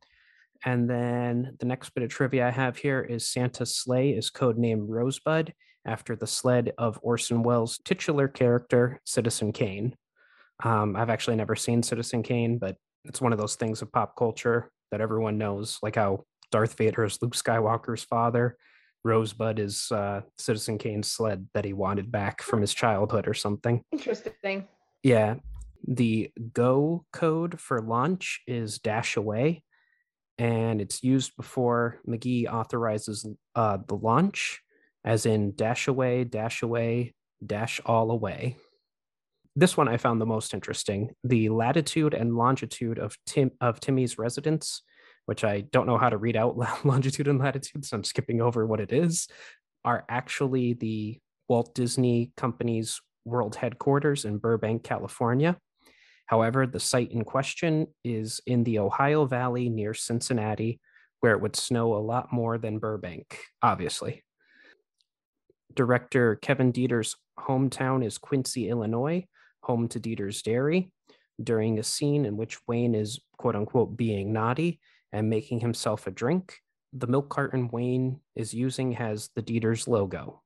And 0.64 0.88
then 0.88 1.57
the 1.59 1.67
next 1.67 1.91
bit 1.91 2.05
of 2.05 2.11
trivia 2.11 2.47
I 2.47 2.50
have 2.50 2.76
here 2.76 3.00
is 3.00 3.29
Santa's 3.29 3.76
sleigh 3.76 4.11
is 4.11 4.31
codenamed 4.31 4.87
Rosebud 4.88 5.52
after 5.85 6.14
the 6.14 6.26
sled 6.26 6.73
of 6.79 7.00
Orson 7.02 7.43
Welles' 7.43 7.81
titular 7.85 8.29
character, 8.29 9.00
Citizen 9.05 9.52
Kane. 9.52 9.97
Um, 10.62 10.95
I've 10.95 11.11
actually 11.11 11.37
never 11.37 11.57
seen 11.57 11.83
Citizen 11.83 12.23
Kane, 12.23 12.59
but 12.59 12.76
it's 13.05 13.21
one 13.21 13.33
of 13.33 13.38
those 13.38 13.57
things 13.57 13.83
of 13.83 13.91
pop 13.91 14.17
culture 14.17 14.71
that 14.92 15.00
everyone 15.00 15.38
knows, 15.38 15.78
like 15.82 15.96
how 15.96 16.25
Darth 16.52 16.76
Vader 16.76 17.04
is 17.04 17.18
Luke 17.20 17.34
Skywalker's 17.34 18.04
father. 18.04 18.56
Rosebud 19.04 19.58
is 19.58 19.90
uh, 19.90 20.20
Citizen 20.38 20.78
Kane's 20.78 21.11
sled 21.11 21.49
that 21.54 21.64
he 21.64 21.72
wanted 21.72 22.12
back 22.12 22.40
from 22.40 22.61
his 22.61 22.72
childhood 22.72 23.26
or 23.26 23.34
something. 23.34 23.82
Interesting. 23.90 24.68
Yeah. 25.02 25.37
The 25.88 26.30
go 26.52 27.04
code 27.12 27.58
for 27.58 27.82
launch 27.82 28.40
is 28.46 28.78
dash 28.78 29.16
away, 29.16 29.64
and 30.38 30.80
it's 30.80 31.02
used 31.02 31.34
before 31.37 31.99
McGee 32.06 32.46
authorizes 32.46 33.26
uh, 33.56 33.78
the 33.88 33.96
launch, 33.96 34.61
as 35.04 35.26
in 35.26 35.56
dash 35.56 35.88
away, 35.88 36.22
dash 36.22 36.62
away, 36.62 37.14
dash 37.44 37.80
all 37.84 38.12
away. 38.12 38.56
This 39.54 39.76
one 39.76 39.88
I 39.88 39.99
found 39.99 40.21
the 40.21 40.26
most 40.26 40.54
interesting. 40.54 41.11
The 41.25 41.50
latitude 41.50 42.14
and 42.14 42.37
longitude 42.37 42.99
of 42.99 43.16
Tim 43.26 43.50
of 43.61 43.80
Timmy's 43.80 44.18
residence, 44.18 44.82
which 45.26 45.44
I 45.44 45.61
don't 45.61 45.87
know 45.87 45.99
how 45.99 46.09
to 46.09 46.16
read 46.16 46.37
out 46.37 46.56
longitude 46.85 47.28
and 47.28 47.38
latitude, 47.38 47.85
so 47.85 47.97
I'm 47.97 48.04
skipping 48.04 48.40
over 48.40 48.66
what 48.66 48.80
it 48.80 48.92
is, 48.92 49.28
are 49.85 50.04
actually 50.09 50.75
the 50.75 51.18
Walt 51.49 51.75
Disney 51.75 52.32
Company's 52.37 53.00
world 53.25 53.56
headquarters 53.56 54.25
in 54.25 54.38
Burbank, 54.38 54.85
California. 54.85 55.59
However, 56.26 56.66
the 56.66 56.80
site 56.80 57.12
in 57.12 57.25
question 57.25 57.88
is 58.04 58.40
in 58.47 58.64
the 58.64 58.78
Ohio 58.78 59.26
Valley 59.26 59.68
near 59.68 59.92
Cincinnati, 59.92 60.80
where 61.21 61.32
it 61.32 61.42
would 61.42 61.56
snow 61.56 61.94
a 61.94 62.00
lot 62.00 62.32
more 62.32 62.56
than 62.56 62.78
Burbank, 62.78 63.38
obviously. 63.61 64.25
Director 65.75 66.37
Kevin 66.37 66.73
Deters' 66.73 67.16
hometown 67.38 68.04
is 68.04 68.18
Quincy, 68.18 68.68
Illinois, 68.68 69.26
home 69.62 69.88
to 69.88 69.99
Dieter's 69.99 70.42
Dairy. 70.42 70.92
During 71.42 71.78
a 71.78 71.83
scene 71.83 72.26
in 72.26 72.37
which 72.37 72.59
Wayne 72.69 72.95
is 72.95 73.19
quote 73.38 73.57
unquote 73.57 73.97
being 73.97 74.33
naughty 74.33 74.81
and 75.12 75.31
making 75.31 75.61
himself 75.61 76.07
a 76.07 76.11
drink, 76.11 76.59
the 76.92 77.07
milk 77.07 77.31
carton 77.31 77.69
Wayne 77.69 78.21
is 78.37 78.52
using 78.52 78.92
has 78.92 79.31
the 79.35 79.42
Dieter's 79.42 79.88
logo. 79.88 80.42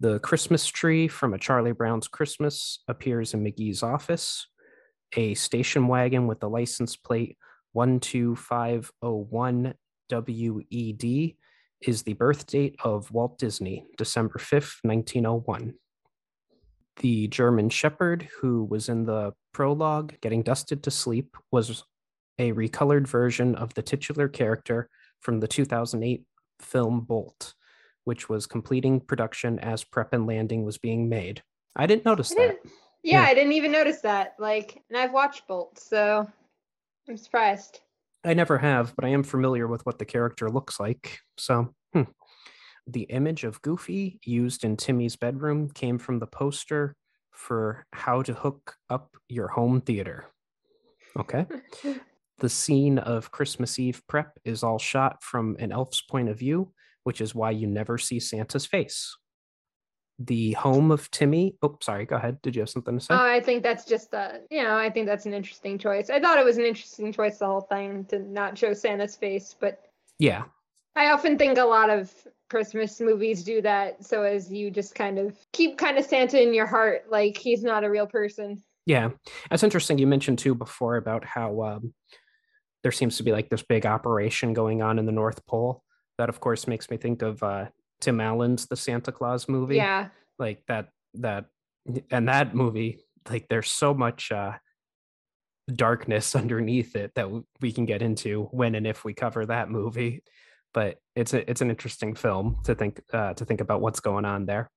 The 0.00 0.18
Christmas 0.20 0.66
tree 0.66 1.08
from 1.08 1.34
A 1.34 1.38
Charlie 1.38 1.72
Brown's 1.72 2.08
Christmas 2.08 2.82
appears 2.88 3.34
in 3.34 3.44
McGee's 3.44 3.82
office. 3.82 4.46
A 5.16 5.34
station 5.34 5.88
wagon 5.88 6.26
with 6.26 6.40
the 6.40 6.48
license 6.48 6.96
plate 6.96 7.36
12501 7.74 9.74
WED 10.10 11.34
is 11.82 12.02
the 12.02 12.14
birth 12.14 12.46
date 12.46 12.76
of 12.82 13.10
Walt 13.10 13.38
Disney, 13.38 13.86
December 13.96 14.38
5th, 14.38 14.78
1901. 14.82 15.74
The 16.98 17.28
German 17.28 17.68
Shepherd, 17.68 18.28
who 18.40 18.64
was 18.64 18.88
in 18.88 19.04
the 19.04 19.32
prologue 19.52 20.14
getting 20.20 20.42
dusted 20.42 20.82
to 20.84 20.90
sleep, 20.90 21.36
was 21.52 21.84
a 22.38 22.52
recolored 22.52 23.06
version 23.06 23.54
of 23.54 23.74
the 23.74 23.82
titular 23.82 24.28
character 24.28 24.88
from 25.20 25.40
the 25.40 25.48
2008 25.48 26.24
film 26.60 27.00
Bolt, 27.00 27.54
which 28.04 28.28
was 28.28 28.46
completing 28.46 29.00
production 29.00 29.58
as 29.58 29.84
Prep 29.84 30.12
and 30.12 30.26
Landing 30.26 30.64
was 30.64 30.78
being 30.78 31.08
made. 31.08 31.42
I 31.74 31.86
didn't 31.86 32.04
notice 32.04 32.32
I 32.32 32.34
that. 32.36 32.40
didn't, 32.62 32.72
yeah, 33.02 33.22
Yeah. 33.22 33.28
I 33.28 33.34
didn't 33.34 33.52
even 33.52 33.72
notice 33.72 34.00
that. 34.02 34.34
Like, 34.38 34.82
and 34.88 34.98
I've 34.98 35.12
watched 35.12 35.46
Bolt, 35.46 35.78
so 35.78 36.26
I'm 37.08 37.16
surprised. 37.16 37.80
I 38.24 38.34
never 38.34 38.58
have, 38.58 38.94
but 38.96 39.04
I 39.04 39.08
am 39.08 39.22
familiar 39.22 39.66
with 39.66 39.84
what 39.84 39.98
the 39.98 40.04
character 40.04 40.50
looks 40.50 40.80
like. 40.80 41.18
So. 41.36 41.74
The 42.86 43.02
image 43.02 43.44
of 43.44 43.60
Goofy 43.62 44.20
used 44.24 44.64
in 44.64 44.76
Timmy's 44.76 45.16
bedroom 45.16 45.70
came 45.70 45.98
from 45.98 46.18
the 46.18 46.26
poster 46.26 46.94
for 47.30 47.86
how 47.92 48.22
to 48.22 48.32
hook 48.32 48.76
up 48.88 49.16
your 49.28 49.48
home 49.48 49.80
theater. 49.80 50.26
Okay. 51.18 51.46
the 52.38 52.48
scene 52.48 52.98
of 52.98 53.30
Christmas 53.30 53.78
Eve 53.78 54.02
prep 54.08 54.38
is 54.44 54.62
all 54.62 54.78
shot 54.78 55.22
from 55.22 55.56
an 55.58 55.72
elf's 55.72 56.00
point 56.00 56.28
of 56.28 56.38
view, 56.38 56.72
which 57.04 57.20
is 57.20 57.34
why 57.34 57.50
you 57.50 57.66
never 57.66 57.98
see 57.98 58.20
Santa's 58.20 58.66
face. 58.66 59.16
The 60.18 60.52
home 60.52 60.90
of 60.90 61.10
Timmy. 61.10 61.56
Oh, 61.60 61.76
sorry. 61.82 62.06
Go 62.06 62.16
ahead. 62.16 62.40
Did 62.40 62.56
you 62.56 62.62
have 62.62 62.70
something 62.70 62.98
to 62.98 63.04
say? 63.04 63.14
Oh, 63.14 63.18
I 63.18 63.40
think 63.40 63.62
that's 63.62 63.84
just 63.84 64.14
a, 64.14 64.40
you 64.50 64.62
know, 64.62 64.76
I 64.76 64.88
think 64.88 65.06
that's 65.06 65.26
an 65.26 65.34
interesting 65.34 65.76
choice. 65.76 66.08
I 66.08 66.20
thought 66.20 66.38
it 66.38 66.44
was 66.44 66.56
an 66.56 66.64
interesting 66.64 67.12
choice 67.12 67.38
the 67.38 67.46
whole 67.46 67.60
thing 67.60 68.06
to 68.06 68.20
not 68.20 68.56
show 68.56 68.72
Santa's 68.72 69.14
face, 69.14 69.54
but 69.58 69.82
yeah. 70.18 70.44
I 70.94 71.10
often 71.10 71.36
think 71.36 71.58
a 71.58 71.64
lot 71.64 71.90
of 71.90 72.10
Christmas 72.48 73.00
movies 73.00 73.42
do 73.42 73.60
that 73.62 74.04
so 74.04 74.22
as 74.22 74.52
you 74.52 74.70
just 74.70 74.94
kind 74.94 75.18
of 75.18 75.36
keep 75.52 75.78
kind 75.78 75.98
of 75.98 76.04
Santa 76.04 76.40
in 76.40 76.54
your 76.54 76.66
heart, 76.66 77.06
like 77.10 77.36
he's 77.36 77.62
not 77.62 77.84
a 77.84 77.90
real 77.90 78.06
person. 78.06 78.62
Yeah, 78.86 79.10
that's 79.50 79.64
interesting. 79.64 79.98
You 79.98 80.06
mentioned 80.06 80.38
too 80.38 80.54
before 80.54 80.96
about 80.96 81.24
how 81.24 81.62
um, 81.62 81.94
there 82.82 82.92
seems 82.92 83.16
to 83.16 83.24
be 83.24 83.32
like 83.32 83.48
this 83.48 83.62
big 83.62 83.84
operation 83.84 84.52
going 84.52 84.80
on 84.80 84.98
in 84.98 85.06
the 85.06 85.12
North 85.12 85.44
Pole. 85.46 85.82
That, 86.18 86.28
of 86.28 86.38
course, 86.40 86.68
makes 86.68 86.88
me 86.88 86.96
think 86.96 87.22
of 87.22 87.42
uh, 87.42 87.66
Tim 88.00 88.20
Allen's 88.20 88.66
The 88.66 88.76
Santa 88.76 89.10
Claus 89.10 89.48
movie. 89.48 89.76
Yeah. 89.76 90.08
like 90.38 90.62
that 90.68 90.88
that 91.14 91.46
and 92.10 92.28
that 92.28 92.54
movie 92.54 93.00
like 93.28 93.46
there's 93.48 93.70
so 93.70 93.94
much 93.94 94.30
uh 94.30 94.52
darkness 95.74 96.36
underneath 96.42 96.94
it 96.94 97.12
that 97.14 97.28
we 97.60 97.72
can 97.72 97.86
get 97.86 98.02
into 98.02 98.48
when 98.52 98.74
and 98.74 98.86
if 98.86 99.04
we 99.04 99.14
cover 99.14 99.46
that 99.46 99.70
movie 99.70 100.22
but 100.74 100.98
it's 101.14 101.32
a 101.34 101.48
it's 101.50 101.60
an 101.60 101.70
interesting 101.70 102.14
film 102.14 102.58
to 102.64 102.74
think 102.74 103.00
uh 103.12 103.32
to 103.34 103.44
think 103.44 103.60
about 103.60 103.80
what's 103.80 104.00
going 104.00 104.24
on 104.24 104.46
there 104.46 104.68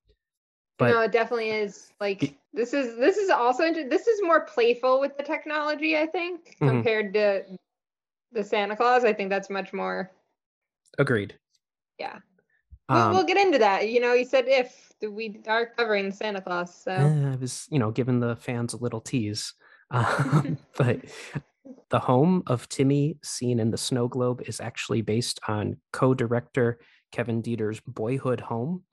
but 0.79 0.91
no, 0.91 1.01
it 1.01 1.11
definitely 1.11 1.49
is. 1.49 1.91
Like 1.99 2.37
this 2.53 2.73
is 2.73 2.95
this 2.95 3.17
is 3.17 3.29
also 3.29 3.71
this 3.73 4.07
is 4.07 4.21
more 4.23 4.45
playful 4.45 5.01
with 5.01 5.17
the 5.17 5.23
technology, 5.23 5.97
I 5.97 6.05
think, 6.05 6.55
Mhm. 6.61 6.69
compared 6.69 7.13
to 7.15 7.43
the 8.31 8.43
Santa 8.43 8.77
Claus. 8.77 9.03
I 9.03 9.11
think 9.13 9.29
that's 9.29 9.49
much 9.49 9.73
more. 9.73 10.09
agreed 10.97 11.37
Yeah. 11.99 12.19
We'll, 12.89 12.97
um, 12.97 13.13
we'll 13.13 13.25
get 13.25 13.37
into 13.37 13.57
that. 13.59 13.89
You 13.89 13.99
know, 13.99 14.13
you 14.13 14.25
said 14.25 14.45
if 14.47 14.93
we 15.01 15.41
are 15.47 15.65
covering 15.65 16.11
Santa 16.11 16.41
Claus, 16.41 16.73
so 16.81 16.91
i 16.93 17.35
was 17.35 17.67
you 17.69 17.77
know 17.79 17.91
giving 17.91 18.19
the 18.21 18.35
fans 18.37 18.73
a 18.73 18.77
little 18.77 19.01
tease 19.01 19.53
um, 19.91 20.57
but 20.77 20.99
the 21.89 21.99
home 21.99 22.43
of 22.47 22.67
timmy 22.69 23.17
seen 23.23 23.59
in 23.59 23.71
the 23.71 23.77
snow 23.77 24.07
globe 24.07 24.41
is 24.45 24.59
actually 24.59 25.01
based 25.01 25.39
on 25.47 25.77
co-director 25.93 26.79
kevin 27.11 27.41
deters' 27.41 27.81
boyhood 27.87 28.39
home 28.39 28.83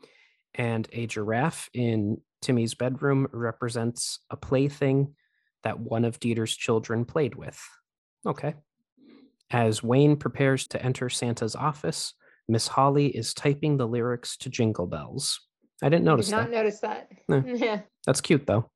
and 0.55 0.88
a 0.93 1.07
giraffe 1.07 1.69
in 1.75 2.19
timmy's 2.43 2.75
bedroom 2.75 3.26
represents 3.33 4.21
a 4.31 4.37
plaything 4.37 5.15
that 5.62 5.79
one 5.79 6.05
of 6.05 6.21
deters' 6.21 6.57
children 6.57 7.05
played 7.05 7.35
with 7.35 7.61
okay 8.26 8.55
as 9.50 9.83
wayne 9.83 10.17
prepares 10.17 10.67
to 10.67 10.83
enter 10.83 11.09
santa's 11.09 11.55
office 11.55 12.15
miss 12.49 12.67
holly 12.69 13.09
is 13.09 13.35
typing 13.35 13.76
the 13.76 13.87
lyrics 13.87 14.37
to 14.37 14.49
jingle 14.49 14.87
bells 14.87 15.41
i 15.83 15.88
didn't 15.88 16.09
I 16.09 16.12
notice 16.12 16.26
did 16.26 16.37
not 16.37 16.50
that 16.50 16.57
notice 16.57 16.81
that. 16.81 17.11
No. 17.29 17.43
Yeah. 17.47 17.81
that's 18.07 18.21
cute 18.21 18.47
though 18.47 18.71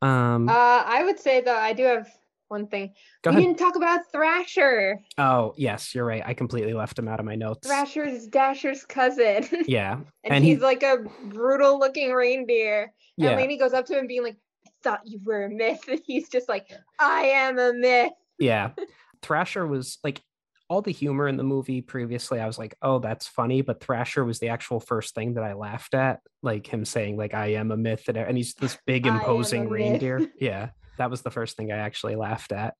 um 0.00 0.48
Uh, 0.48 0.82
I 0.84 1.04
would 1.04 1.20
say 1.20 1.40
though, 1.42 1.56
I 1.56 1.72
do 1.74 1.84
have 1.84 2.08
one 2.52 2.68
thing. 2.68 2.92
go 3.22 3.30
we 3.30 3.38
ahead 3.38 3.48
didn't 3.48 3.58
talk 3.58 3.74
about 3.76 4.00
Thrasher. 4.12 5.00
Oh, 5.18 5.54
yes, 5.56 5.94
you're 5.94 6.04
right. 6.04 6.22
I 6.24 6.34
completely 6.34 6.74
left 6.74 6.98
him 6.98 7.08
out 7.08 7.18
of 7.18 7.26
my 7.26 7.34
notes. 7.34 7.66
Thrasher 7.66 8.04
is 8.04 8.28
Dasher's 8.28 8.84
cousin. 8.84 9.44
Yeah. 9.66 9.94
and, 10.22 10.34
and 10.34 10.44
he- 10.44 10.50
he's 10.52 10.60
like 10.62 10.82
a 10.82 10.98
brutal 11.24 11.78
looking 11.78 12.12
reindeer. 12.12 12.92
And 13.18 13.24
Yeah. 13.24 13.36
Lainey 13.36 13.56
goes 13.58 13.72
up 13.72 13.86
to 13.86 13.98
him 13.98 14.06
being 14.06 14.22
like, 14.22 14.36
I 14.66 14.70
thought 14.82 15.00
you 15.04 15.20
were 15.24 15.44
a 15.44 15.50
myth. 15.50 15.80
And 15.88 16.00
he's 16.06 16.28
just 16.28 16.48
like, 16.48 16.68
I 16.98 17.22
am 17.22 17.58
a 17.58 17.72
myth. 17.72 18.12
Yeah. 18.38 18.70
Thrasher 19.22 19.66
was 19.66 19.98
like 20.04 20.20
all 20.68 20.80
the 20.82 20.90
humor 20.90 21.28
in 21.28 21.36
the 21.36 21.42
movie 21.44 21.82
previously, 21.82 22.40
I 22.40 22.46
was 22.46 22.58
like, 22.58 22.74
oh, 22.80 22.98
that's 22.98 23.26
funny. 23.26 23.60
But 23.60 23.80
Thrasher 23.82 24.24
was 24.24 24.38
the 24.38 24.48
actual 24.48 24.80
first 24.80 25.14
thing 25.14 25.34
that 25.34 25.44
I 25.44 25.52
laughed 25.52 25.92
at, 25.94 26.20
like 26.42 26.66
him 26.66 26.84
saying, 26.86 27.18
like, 27.18 27.34
I 27.34 27.48
am 27.54 27.70
a 27.72 27.76
myth, 27.76 28.04
and, 28.08 28.16
and 28.16 28.36
he's 28.38 28.54
this 28.54 28.78
big 28.86 29.06
imposing 29.06 29.68
reindeer. 29.68 30.26
yeah, 30.40 30.70
that 30.98 31.10
was 31.10 31.22
the 31.22 31.30
first 31.30 31.56
thing 31.56 31.72
I 31.72 31.78
actually 31.78 32.16
laughed 32.16 32.52
at. 32.52 32.74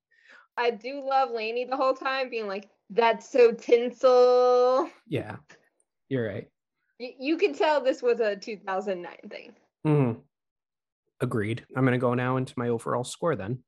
I 0.57 0.71
do 0.71 1.03
love 1.07 1.31
Laney 1.31 1.65
the 1.65 1.77
whole 1.77 1.95
time 1.95 2.29
being 2.31 2.47
like, 2.47 2.69
that's 2.91 3.31
so 3.31 3.53
tinsel. 3.53 4.89
Yeah, 5.07 5.37
you're 6.09 6.27
right. 6.27 6.49
Y- 7.01 7.15
you 7.19 7.37
can 7.39 7.55
tell 7.55 7.83
this 7.83 8.03
was 8.03 8.21
a 8.21 8.37
2009 8.37 9.17
thing. 9.31 9.55
Mm-hmm. 9.87 10.21
Agreed. 11.21 11.65
I'm 11.77 11.85
going 11.85 11.93
to 11.93 11.99
go 11.99 12.15
now 12.15 12.37
into 12.37 12.55
my 12.57 12.69
overall 12.69 13.05
score 13.05 13.35
then. 13.35 13.61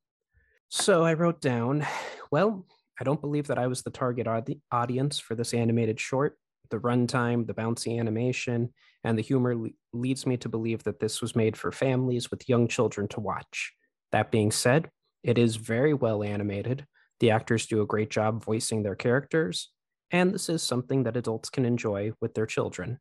So 0.69 1.05
I 1.05 1.15
wrote 1.15 1.41
down, 1.41 1.87
well, 2.31 2.67
I 3.01 3.05
don't 3.05 3.21
believe 3.21 3.47
that 3.47 3.59
I 3.59 3.67
was 3.67 3.83
the 3.83 3.91
target 3.91 4.27
audi- 4.27 4.61
audience 4.71 5.19
for 5.19 5.35
this 5.35 5.55
animated 5.55 5.99
short. 5.99 6.37
The 6.71 6.79
runtime, 6.79 7.47
the 7.47 7.55
bouncy 7.55 7.99
animation, 7.99 8.73
and 9.05 9.17
the 9.17 9.23
humor 9.23 9.55
le- 9.55 9.69
leads 9.93 10.27
me 10.27 10.37
to 10.39 10.49
believe 10.49 10.83
that 10.85 10.99
this 11.01 11.21
was 11.21 11.37
made 11.37 11.57
for 11.57 11.71
families 11.71 12.31
with 12.31 12.49
young 12.49 12.69
children 12.69 13.07
to 13.09 13.21
watch. 13.21 13.73
That 14.15 14.31
being 14.31 14.53
said, 14.53 14.91
it 15.25 15.39
is 15.39 15.57
very 15.57 15.93
well 15.93 16.23
animated. 16.23 16.87
The 17.19 17.33
actors 17.33 17.67
do 17.67 17.83
a 17.83 17.87
great 17.87 18.11
job 18.11 18.45
voicing 18.45 18.85
their 18.85 18.95
characters, 18.95 19.73
and 20.13 20.33
this 20.33 20.49
is 20.49 20.63
something 20.63 21.03
that 21.03 21.17
adults 21.17 21.51
can 21.51 21.65
enjoy 21.65 22.13
with 22.21 22.33
their 22.33 22.47
children. 22.47 23.01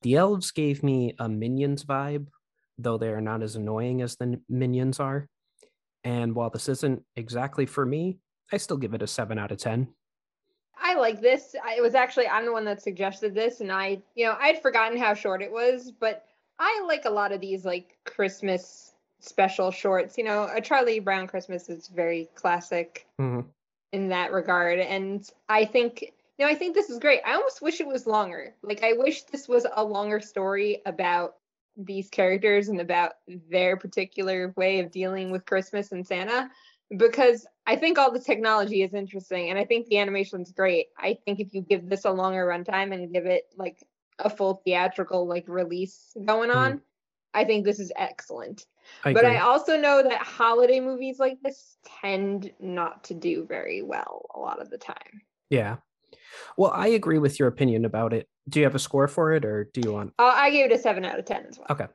The 0.00 0.14
elves 0.14 0.50
gave 0.50 0.82
me 0.82 1.14
a 1.18 1.28
Minions 1.28 1.84
vibe, 1.84 2.28
though 2.78 2.96
they 2.96 3.10
are 3.10 3.20
not 3.20 3.42
as 3.42 3.56
annoying 3.56 4.00
as 4.00 4.16
the 4.16 4.40
Minions 4.48 4.98
are. 4.98 5.28
And 6.02 6.34
while 6.34 6.48
this 6.48 6.70
isn't 6.70 7.02
exactly 7.14 7.66
for 7.66 7.84
me, 7.84 8.16
I 8.50 8.56
still 8.56 8.78
give 8.78 8.94
it 8.94 9.02
a 9.02 9.06
7 9.06 9.38
out 9.38 9.52
of 9.52 9.58
10. 9.58 9.86
I 10.80 10.94
like 10.94 11.20
this. 11.20 11.54
I, 11.62 11.74
it 11.74 11.82
was 11.82 11.94
actually 11.94 12.26
I'm 12.26 12.46
the 12.46 12.52
one 12.52 12.64
that 12.64 12.80
suggested 12.80 13.34
this, 13.34 13.60
and 13.60 13.70
I, 13.70 14.00
you 14.14 14.24
know, 14.24 14.38
I'd 14.40 14.62
forgotten 14.62 14.96
how 14.96 15.12
short 15.12 15.42
it 15.42 15.52
was, 15.52 15.92
but 15.92 16.24
I 16.58 16.82
like 16.86 17.04
a 17.04 17.10
lot 17.10 17.32
of 17.32 17.42
these 17.42 17.66
like 17.66 17.98
Christmas 18.06 18.94
special 19.20 19.70
shorts. 19.70 20.18
You 20.18 20.24
know, 20.24 20.48
a 20.52 20.60
Charlie 20.60 21.00
Brown 21.00 21.26
Christmas 21.26 21.68
is 21.68 21.88
very 21.88 22.28
classic 22.34 23.06
mm-hmm. 23.20 23.46
in 23.92 24.08
that 24.08 24.32
regard, 24.32 24.78
and 24.78 25.28
I 25.48 25.64
think, 25.64 26.02
you 26.02 26.46
know, 26.46 26.50
I 26.50 26.54
think 26.54 26.74
this 26.74 26.90
is 26.90 26.98
great. 26.98 27.20
I 27.26 27.34
almost 27.34 27.62
wish 27.62 27.80
it 27.80 27.86
was 27.86 28.06
longer. 28.06 28.54
Like, 28.62 28.82
I 28.82 28.92
wish 28.94 29.22
this 29.22 29.48
was 29.48 29.66
a 29.72 29.84
longer 29.84 30.20
story 30.20 30.82
about 30.86 31.36
these 31.76 32.08
characters 32.08 32.68
and 32.68 32.80
about 32.80 33.12
their 33.26 33.76
particular 33.76 34.52
way 34.56 34.80
of 34.80 34.90
dealing 34.90 35.30
with 35.30 35.46
Christmas 35.46 35.92
and 35.92 36.06
Santa 36.06 36.50
because 36.96 37.46
I 37.66 37.76
think 37.76 37.98
all 37.98 38.10
the 38.10 38.20
technology 38.20 38.82
is 38.82 38.94
interesting 38.94 39.50
and 39.50 39.58
I 39.58 39.64
think 39.64 39.86
the 39.86 39.98
animation's 39.98 40.52
great. 40.52 40.86
I 40.98 41.18
think 41.24 41.38
if 41.38 41.54
you 41.54 41.60
give 41.60 41.88
this 41.88 42.04
a 42.04 42.10
longer 42.10 42.46
runtime 42.46 42.92
and 42.92 43.12
give 43.12 43.26
it 43.26 43.44
like 43.56 43.82
a 44.18 44.30
full 44.30 44.62
theatrical 44.64 45.26
like 45.26 45.44
release 45.48 46.16
going 46.24 46.50
on, 46.50 46.74
mm. 46.74 46.80
I 47.34 47.44
think 47.44 47.64
this 47.64 47.78
is 47.78 47.92
excellent. 47.94 48.66
I 49.04 49.12
but 49.12 49.24
I 49.24 49.38
also 49.38 49.76
know 49.76 50.02
that 50.02 50.22
holiday 50.22 50.80
movies 50.80 51.18
like 51.18 51.38
this 51.42 51.76
tend 52.00 52.52
not 52.60 53.04
to 53.04 53.14
do 53.14 53.46
very 53.46 53.82
well 53.82 54.26
a 54.34 54.38
lot 54.38 54.60
of 54.60 54.70
the 54.70 54.78
time. 54.78 55.22
Yeah. 55.50 55.76
Well, 56.56 56.72
I 56.72 56.88
agree 56.88 57.18
with 57.18 57.38
your 57.38 57.48
opinion 57.48 57.84
about 57.84 58.12
it. 58.12 58.28
Do 58.48 58.60
you 58.60 58.64
have 58.64 58.74
a 58.74 58.80
score 58.80 59.08
for 59.08 59.32
it 59.32 59.44
or 59.44 59.68
do 59.72 59.80
you 59.84 59.92
want? 59.92 60.14
Uh, 60.18 60.32
I 60.34 60.50
gave 60.50 60.70
it 60.70 60.74
a 60.74 60.78
seven 60.78 61.04
out 61.04 61.18
of 61.18 61.24
10 61.24 61.46
as 61.46 61.58
well. 61.58 61.66
Okay. 61.70 61.86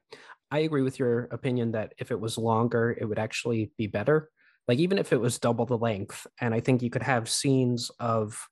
I 0.52 0.60
agree 0.60 0.84
with 0.84 1.00
your 1.00 1.24
opinion 1.32 1.72
that 1.72 1.94
if 1.98 2.12
it 2.12 2.20
was 2.20 2.38
longer, 2.38 2.96
it 3.00 3.06
would 3.06 3.20
actually 3.20 3.72
be 3.78 3.88
better 3.88 4.30
like 4.68 4.80
even 4.80 4.98
if 4.98 5.12
it 5.12 5.20
was 5.20 5.40
double 5.40 5.66
the 5.66 5.78
length 5.78 6.28
and 6.40 6.54
i 6.54 6.60
think 6.60 6.82
you 6.82 6.90
could 6.90 7.04
have 7.04 7.30
scenes 7.30 7.92
of 8.00 8.48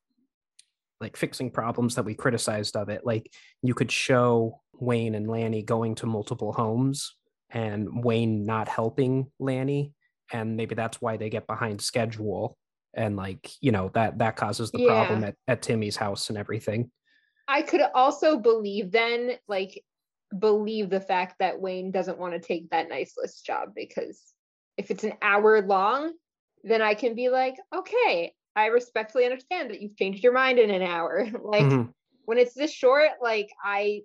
like 0.99 1.17
fixing 1.17 1.49
problems 1.49 1.95
that 1.95 2.05
we 2.05 2.13
criticized 2.13 2.75
of 2.75 2.89
it 2.89 3.05
like 3.05 3.31
you 3.61 3.73
could 3.73 3.91
show 3.91 4.61
wayne 4.73 5.15
and 5.15 5.29
lanny 5.29 5.61
going 5.63 5.95
to 5.95 6.05
multiple 6.05 6.53
homes 6.53 7.15
and 7.53 8.03
wayne 8.03 8.45
not 8.45 8.67
helping 8.67 9.29
lanny 9.39 9.93
and 10.31 10.55
maybe 10.55 10.75
that's 10.75 11.01
why 11.01 11.17
they 11.17 11.29
get 11.29 11.47
behind 11.47 11.81
schedule 11.81 12.57
and 12.93 13.15
like 13.15 13.51
you 13.61 13.71
know 13.71 13.89
that 13.93 14.17
that 14.17 14.35
causes 14.35 14.71
the 14.71 14.79
yeah. 14.79 14.87
problem 14.87 15.23
at, 15.23 15.35
at 15.47 15.61
timmy's 15.61 15.95
house 15.95 16.29
and 16.29 16.37
everything 16.37 16.89
i 17.47 17.61
could 17.61 17.81
also 17.93 18.37
believe 18.37 18.91
then 18.91 19.31
like 19.47 19.83
believe 20.39 20.89
the 20.89 20.99
fact 20.99 21.35
that 21.39 21.59
wayne 21.59 21.91
doesn't 21.91 22.17
want 22.17 22.33
to 22.33 22.39
take 22.39 22.69
that 22.69 22.89
nice 22.89 23.13
list 23.17 23.45
job 23.45 23.69
because 23.75 24.33
if 24.77 24.91
it's 24.91 25.03
an 25.03 25.13
hour 25.21 25.61
long, 25.61 26.13
then 26.63 26.81
I 26.81 26.93
can 26.93 27.15
be 27.15 27.29
like, 27.29 27.55
okay, 27.73 28.33
I 28.55 28.67
respectfully 28.67 29.25
understand 29.25 29.69
that 29.69 29.81
you've 29.81 29.95
changed 29.95 30.23
your 30.23 30.33
mind 30.33 30.59
in 30.59 30.69
an 30.69 30.81
hour. 30.81 31.27
like 31.43 31.63
mm-hmm. 31.63 31.89
when 32.25 32.37
it's 32.37 32.53
this 32.53 32.71
short, 32.71 33.09
like 33.21 33.49
I 33.63 34.01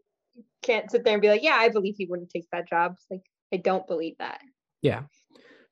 can't 0.62 0.90
sit 0.90 1.04
there 1.04 1.14
and 1.14 1.22
be 1.22 1.28
like, 1.28 1.42
yeah, 1.42 1.56
I 1.58 1.68
believe 1.68 1.94
he 1.96 2.06
wouldn't 2.06 2.30
take 2.30 2.46
that 2.52 2.68
job. 2.68 2.96
Like 3.10 3.22
I 3.52 3.58
don't 3.58 3.86
believe 3.86 4.18
that. 4.18 4.40
Yeah. 4.82 5.02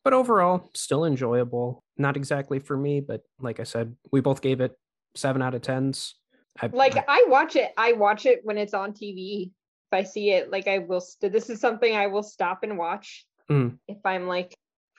But 0.02 0.12
overall, 0.12 0.70
still 0.74 1.04
enjoyable. 1.04 1.82
Not 1.96 2.16
exactly 2.16 2.58
for 2.58 2.76
me, 2.76 3.00
but 3.00 3.22
like 3.40 3.60
I 3.60 3.64
said, 3.64 3.96
we 4.12 4.20
both 4.20 4.42
gave 4.42 4.60
it 4.60 4.72
seven 5.14 5.42
out 5.42 5.54
of 5.54 5.62
tens. 5.62 6.14
I, 6.60 6.66
like 6.66 6.96
I, 6.96 7.04
I 7.08 7.24
watch 7.28 7.56
it. 7.56 7.72
I 7.76 7.92
watch 7.92 8.26
it 8.26 8.40
when 8.44 8.58
it's 8.58 8.74
on 8.74 8.92
TV. 8.92 9.46
If 9.46 9.92
I 9.92 10.02
see 10.02 10.30
it, 10.30 10.50
like 10.50 10.68
I 10.68 10.78
will. 10.78 11.00
St- 11.00 11.32
this 11.32 11.50
is 11.50 11.60
something 11.60 11.96
I 11.96 12.08
will 12.08 12.22
stop 12.22 12.60
and 12.62 12.76
watch. 12.76 13.26
Mm. 13.50 13.78
If 13.88 13.98
I'm 14.04 14.26
like 14.26 14.54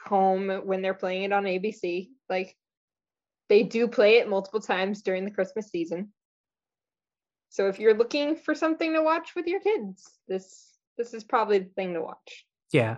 home 0.06 0.50
when 0.66 0.82
they're 0.82 0.94
playing 0.94 1.24
it 1.24 1.34
on 1.34 1.44
ABC. 1.44 2.10
Like 2.30 2.56
they 3.50 3.64
do 3.64 3.88
play 3.88 4.18
it 4.18 4.30
multiple 4.30 4.62
times 4.62 5.02
during 5.02 5.26
the 5.26 5.32
Christmas 5.32 5.70
season. 5.70 6.12
So 7.50 7.68
if 7.68 7.80
you're 7.80 7.98
looking 7.98 8.36
for 8.36 8.56
something 8.56 8.94
to 8.94 9.02
watch 9.02 9.34
with 9.36 9.48
your 9.48 9.60
kids, 9.60 10.10
this 10.28 10.68
this 10.98 11.14
is 11.14 11.24
probably 11.24 11.60
the 11.60 11.70
thing 11.76 11.94
to 11.94 12.02
watch. 12.02 12.46
Yeah. 12.72 12.98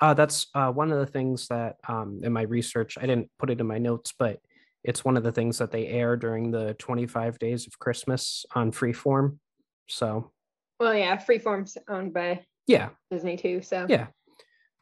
Uh, 0.00 0.14
that's 0.14 0.48
uh, 0.54 0.70
one 0.70 0.92
of 0.92 0.98
the 0.98 1.06
things 1.06 1.48
that 1.48 1.76
um, 1.88 2.20
in 2.22 2.32
my 2.32 2.42
research, 2.42 2.98
I 3.00 3.06
didn't 3.06 3.30
put 3.38 3.50
it 3.50 3.60
in 3.60 3.66
my 3.66 3.78
notes, 3.78 4.12
but 4.18 4.40
it's 4.84 5.04
one 5.04 5.16
of 5.16 5.22
the 5.22 5.32
things 5.32 5.58
that 5.58 5.72
they 5.72 5.88
air 5.88 6.16
during 6.16 6.50
the 6.50 6.74
25 6.74 7.38
days 7.38 7.66
of 7.66 7.78
Christmas 7.78 8.44
on 8.54 8.72
Freeform. 8.72 9.38
So, 9.88 10.32
well, 10.78 10.94
yeah, 10.94 11.16
Freeform's 11.16 11.76
owned 11.88 12.12
by 12.12 12.44
yeah 12.66 12.90
Disney 13.10 13.36
too. 13.36 13.62
So 13.62 13.86
yeah, 13.88 14.08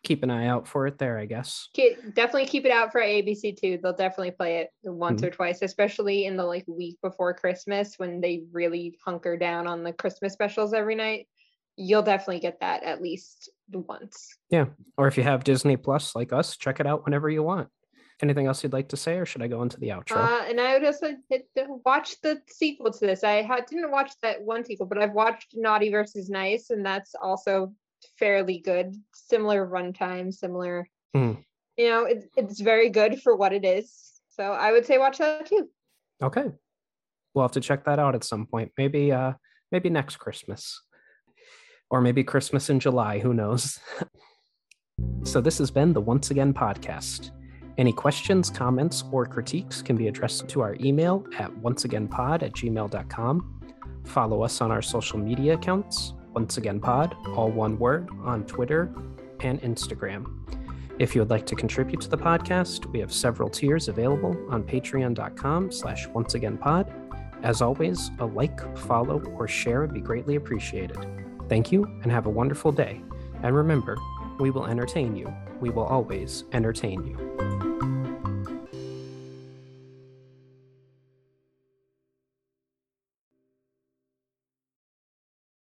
keep 0.04 0.22
an 0.22 0.30
eye 0.30 0.46
out 0.46 0.68
for 0.68 0.86
it 0.86 0.98
there, 0.98 1.18
I 1.18 1.26
guess. 1.26 1.68
Definitely 2.14 2.46
keep 2.46 2.64
it 2.64 2.70
out 2.70 2.92
for 2.92 3.00
ABC 3.00 3.56
too. 3.56 3.78
They'll 3.82 3.96
definitely 3.96 4.32
play 4.32 4.58
it 4.58 4.70
once 4.82 5.20
mm-hmm. 5.20 5.28
or 5.28 5.30
twice, 5.30 5.62
especially 5.62 6.26
in 6.26 6.36
the 6.36 6.44
like 6.44 6.64
week 6.68 6.98
before 7.02 7.34
Christmas 7.34 7.94
when 7.96 8.20
they 8.20 8.44
really 8.52 8.98
hunker 9.04 9.36
down 9.36 9.66
on 9.66 9.82
the 9.82 9.92
Christmas 9.92 10.32
specials 10.32 10.74
every 10.74 10.94
night. 10.94 11.26
You'll 11.76 12.02
definitely 12.02 12.40
get 12.40 12.60
that 12.60 12.82
at 12.82 13.02
least 13.02 13.50
once. 13.72 14.28
Yeah. 14.50 14.66
Or 14.96 15.08
if 15.08 15.16
you 15.16 15.22
have 15.24 15.44
Disney 15.44 15.76
Plus 15.76 16.14
like 16.14 16.32
us, 16.32 16.56
check 16.56 16.80
it 16.80 16.86
out 16.86 17.04
whenever 17.04 17.28
you 17.28 17.42
want. 17.42 17.68
Anything 18.22 18.46
else 18.46 18.62
you'd 18.62 18.72
like 18.72 18.90
to 18.90 18.96
say, 18.96 19.18
or 19.18 19.26
should 19.26 19.42
I 19.42 19.48
go 19.48 19.62
into 19.62 19.80
the 19.80 19.88
outro? 19.88 20.16
Uh, 20.16 20.44
and 20.48 20.60
I 20.60 20.74
would 20.74 20.84
also 20.84 21.16
watch 21.84 22.14
the 22.22 22.40
sequel 22.46 22.92
to 22.92 23.00
this. 23.00 23.24
I 23.24 23.42
had, 23.42 23.66
didn't 23.66 23.90
watch 23.90 24.12
that 24.22 24.40
one 24.40 24.64
sequel, 24.64 24.86
but 24.86 24.98
I've 24.98 25.12
watched 25.12 25.54
Naughty 25.54 25.90
versus 25.90 26.30
Nice, 26.30 26.70
and 26.70 26.86
that's 26.86 27.16
also 27.20 27.74
fairly 28.18 28.58
good, 28.58 28.94
similar 29.14 29.66
runtime, 29.66 30.32
similar. 30.32 30.88
Mm. 31.16 31.42
You 31.76 31.88
know, 31.88 32.04
it, 32.04 32.30
it's 32.36 32.60
very 32.60 32.88
good 32.88 33.20
for 33.20 33.34
what 33.34 33.52
it 33.52 33.64
is. 33.64 33.92
So 34.30 34.44
I 34.44 34.70
would 34.70 34.86
say 34.86 34.96
watch 34.98 35.18
that 35.18 35.46
too. 35.46 35.68
Okay, 36.22 36.44
we'll 37.34 37.44
have 37.44 37.52
to 37.52 37.60
check 37.60 37.84
that 37.86 37.98
out 37.98 38.14
at 38.14 38.22
some 38.22 38.46
point. 38.46 38.70
Maybe, 38.78 39.10
uh, 39.10 39.32
maybe 39.72 39.90
next 39.90 40.16
Christmas, 40.16 40.80
or 41.90 42.00
maybe 42.00 42.24
Christmas 42.24 42.70
in 42.70 42.80
July. 42.80 43.18
Who 43.18 43.34
knows? 43.34 43.78
so 45.24 45.40
this 45.40 45.58
has 45.58 45.70
been 45.70 45.92
the 45.92 46.00
Once 46.00 46.30
Again 46.30 46.52
podcast. 46.54 47.30
Any 47.76 47.92
questions, 47.92 48.50
comments, 48.50 49.04
or 49.10 49.26
critiques 49.26 49.82
can 49.82 49.96
be 49.96 50.08
addressed 50.08 50.48
to 50.48 50.60
our 50.60 50.76
email 50.80 51.26
at 51.38 51.50
onceagainpod 51.50 52.42
at 52.42 52.52
gmail.com. 52.52 53.60
Follow 54.04 54.42
us 54.42 54.60
on 54.60 54.70
our 54.70 54.82
social 54.82 55.18
media 55.18 55.54
accounts 55.54 56.14
once 56.34 56.56
again 56.56 56.80
pod, 56.80 57.16
all 57.36 57.50
one 57.50 57.78
word, 57.78 58.08
on 58.22 58.44
Twitter 58.44 58.92
and 59.40 59.60
Instagram. 59.62 60.26
If 60.98 61.14
you 61.14 61.20
would 61.20 61.30
like 61.30 61.46
to 61.46 61.56
contribute 61.56 62.00
to 62.02 62.08
the 62.08 62.18
podcast, 62.18 62.86
we 62.86 63.00
have 63.00 63.12
several 63.12 63.48
tiers 63.48 63.88
available 63.88 64.36
on 64.50 64.62
patreon.com 64.62 65.72
slash 65.72 66.06
once 66.08 66.34
again 66.34 66.56
pod. 66.56 66.92
As 67.42 67.60
always, 67.60 68.10
a 68.20 68.24
like, 68.24 68.76
follow, 68.78 69.20
or 69.36 69.48
share 69.48 69.80
would 69.80 69.92
be 69.92 70.00
greatly 70.00 70.36
appreciated. 70.36 71.23
Thank 71.48 71.72
you 71.72 71.84
and 72.02 72.10
have 72.10 72.26
a 72.26 72.30
wonderful 72.30 72.72
day. 72.72 73.00
And 73.42 73.54
remember, 73.54 73.96
we 74.38 74.50
will 74.50 74.66
entertain 74.66 75.16
you. 75.16 75.32
We 75.60 75.70
will 75.70 75.84
always 75.84 76.44
entertain 76.52 77.04
you. 77.04 77.63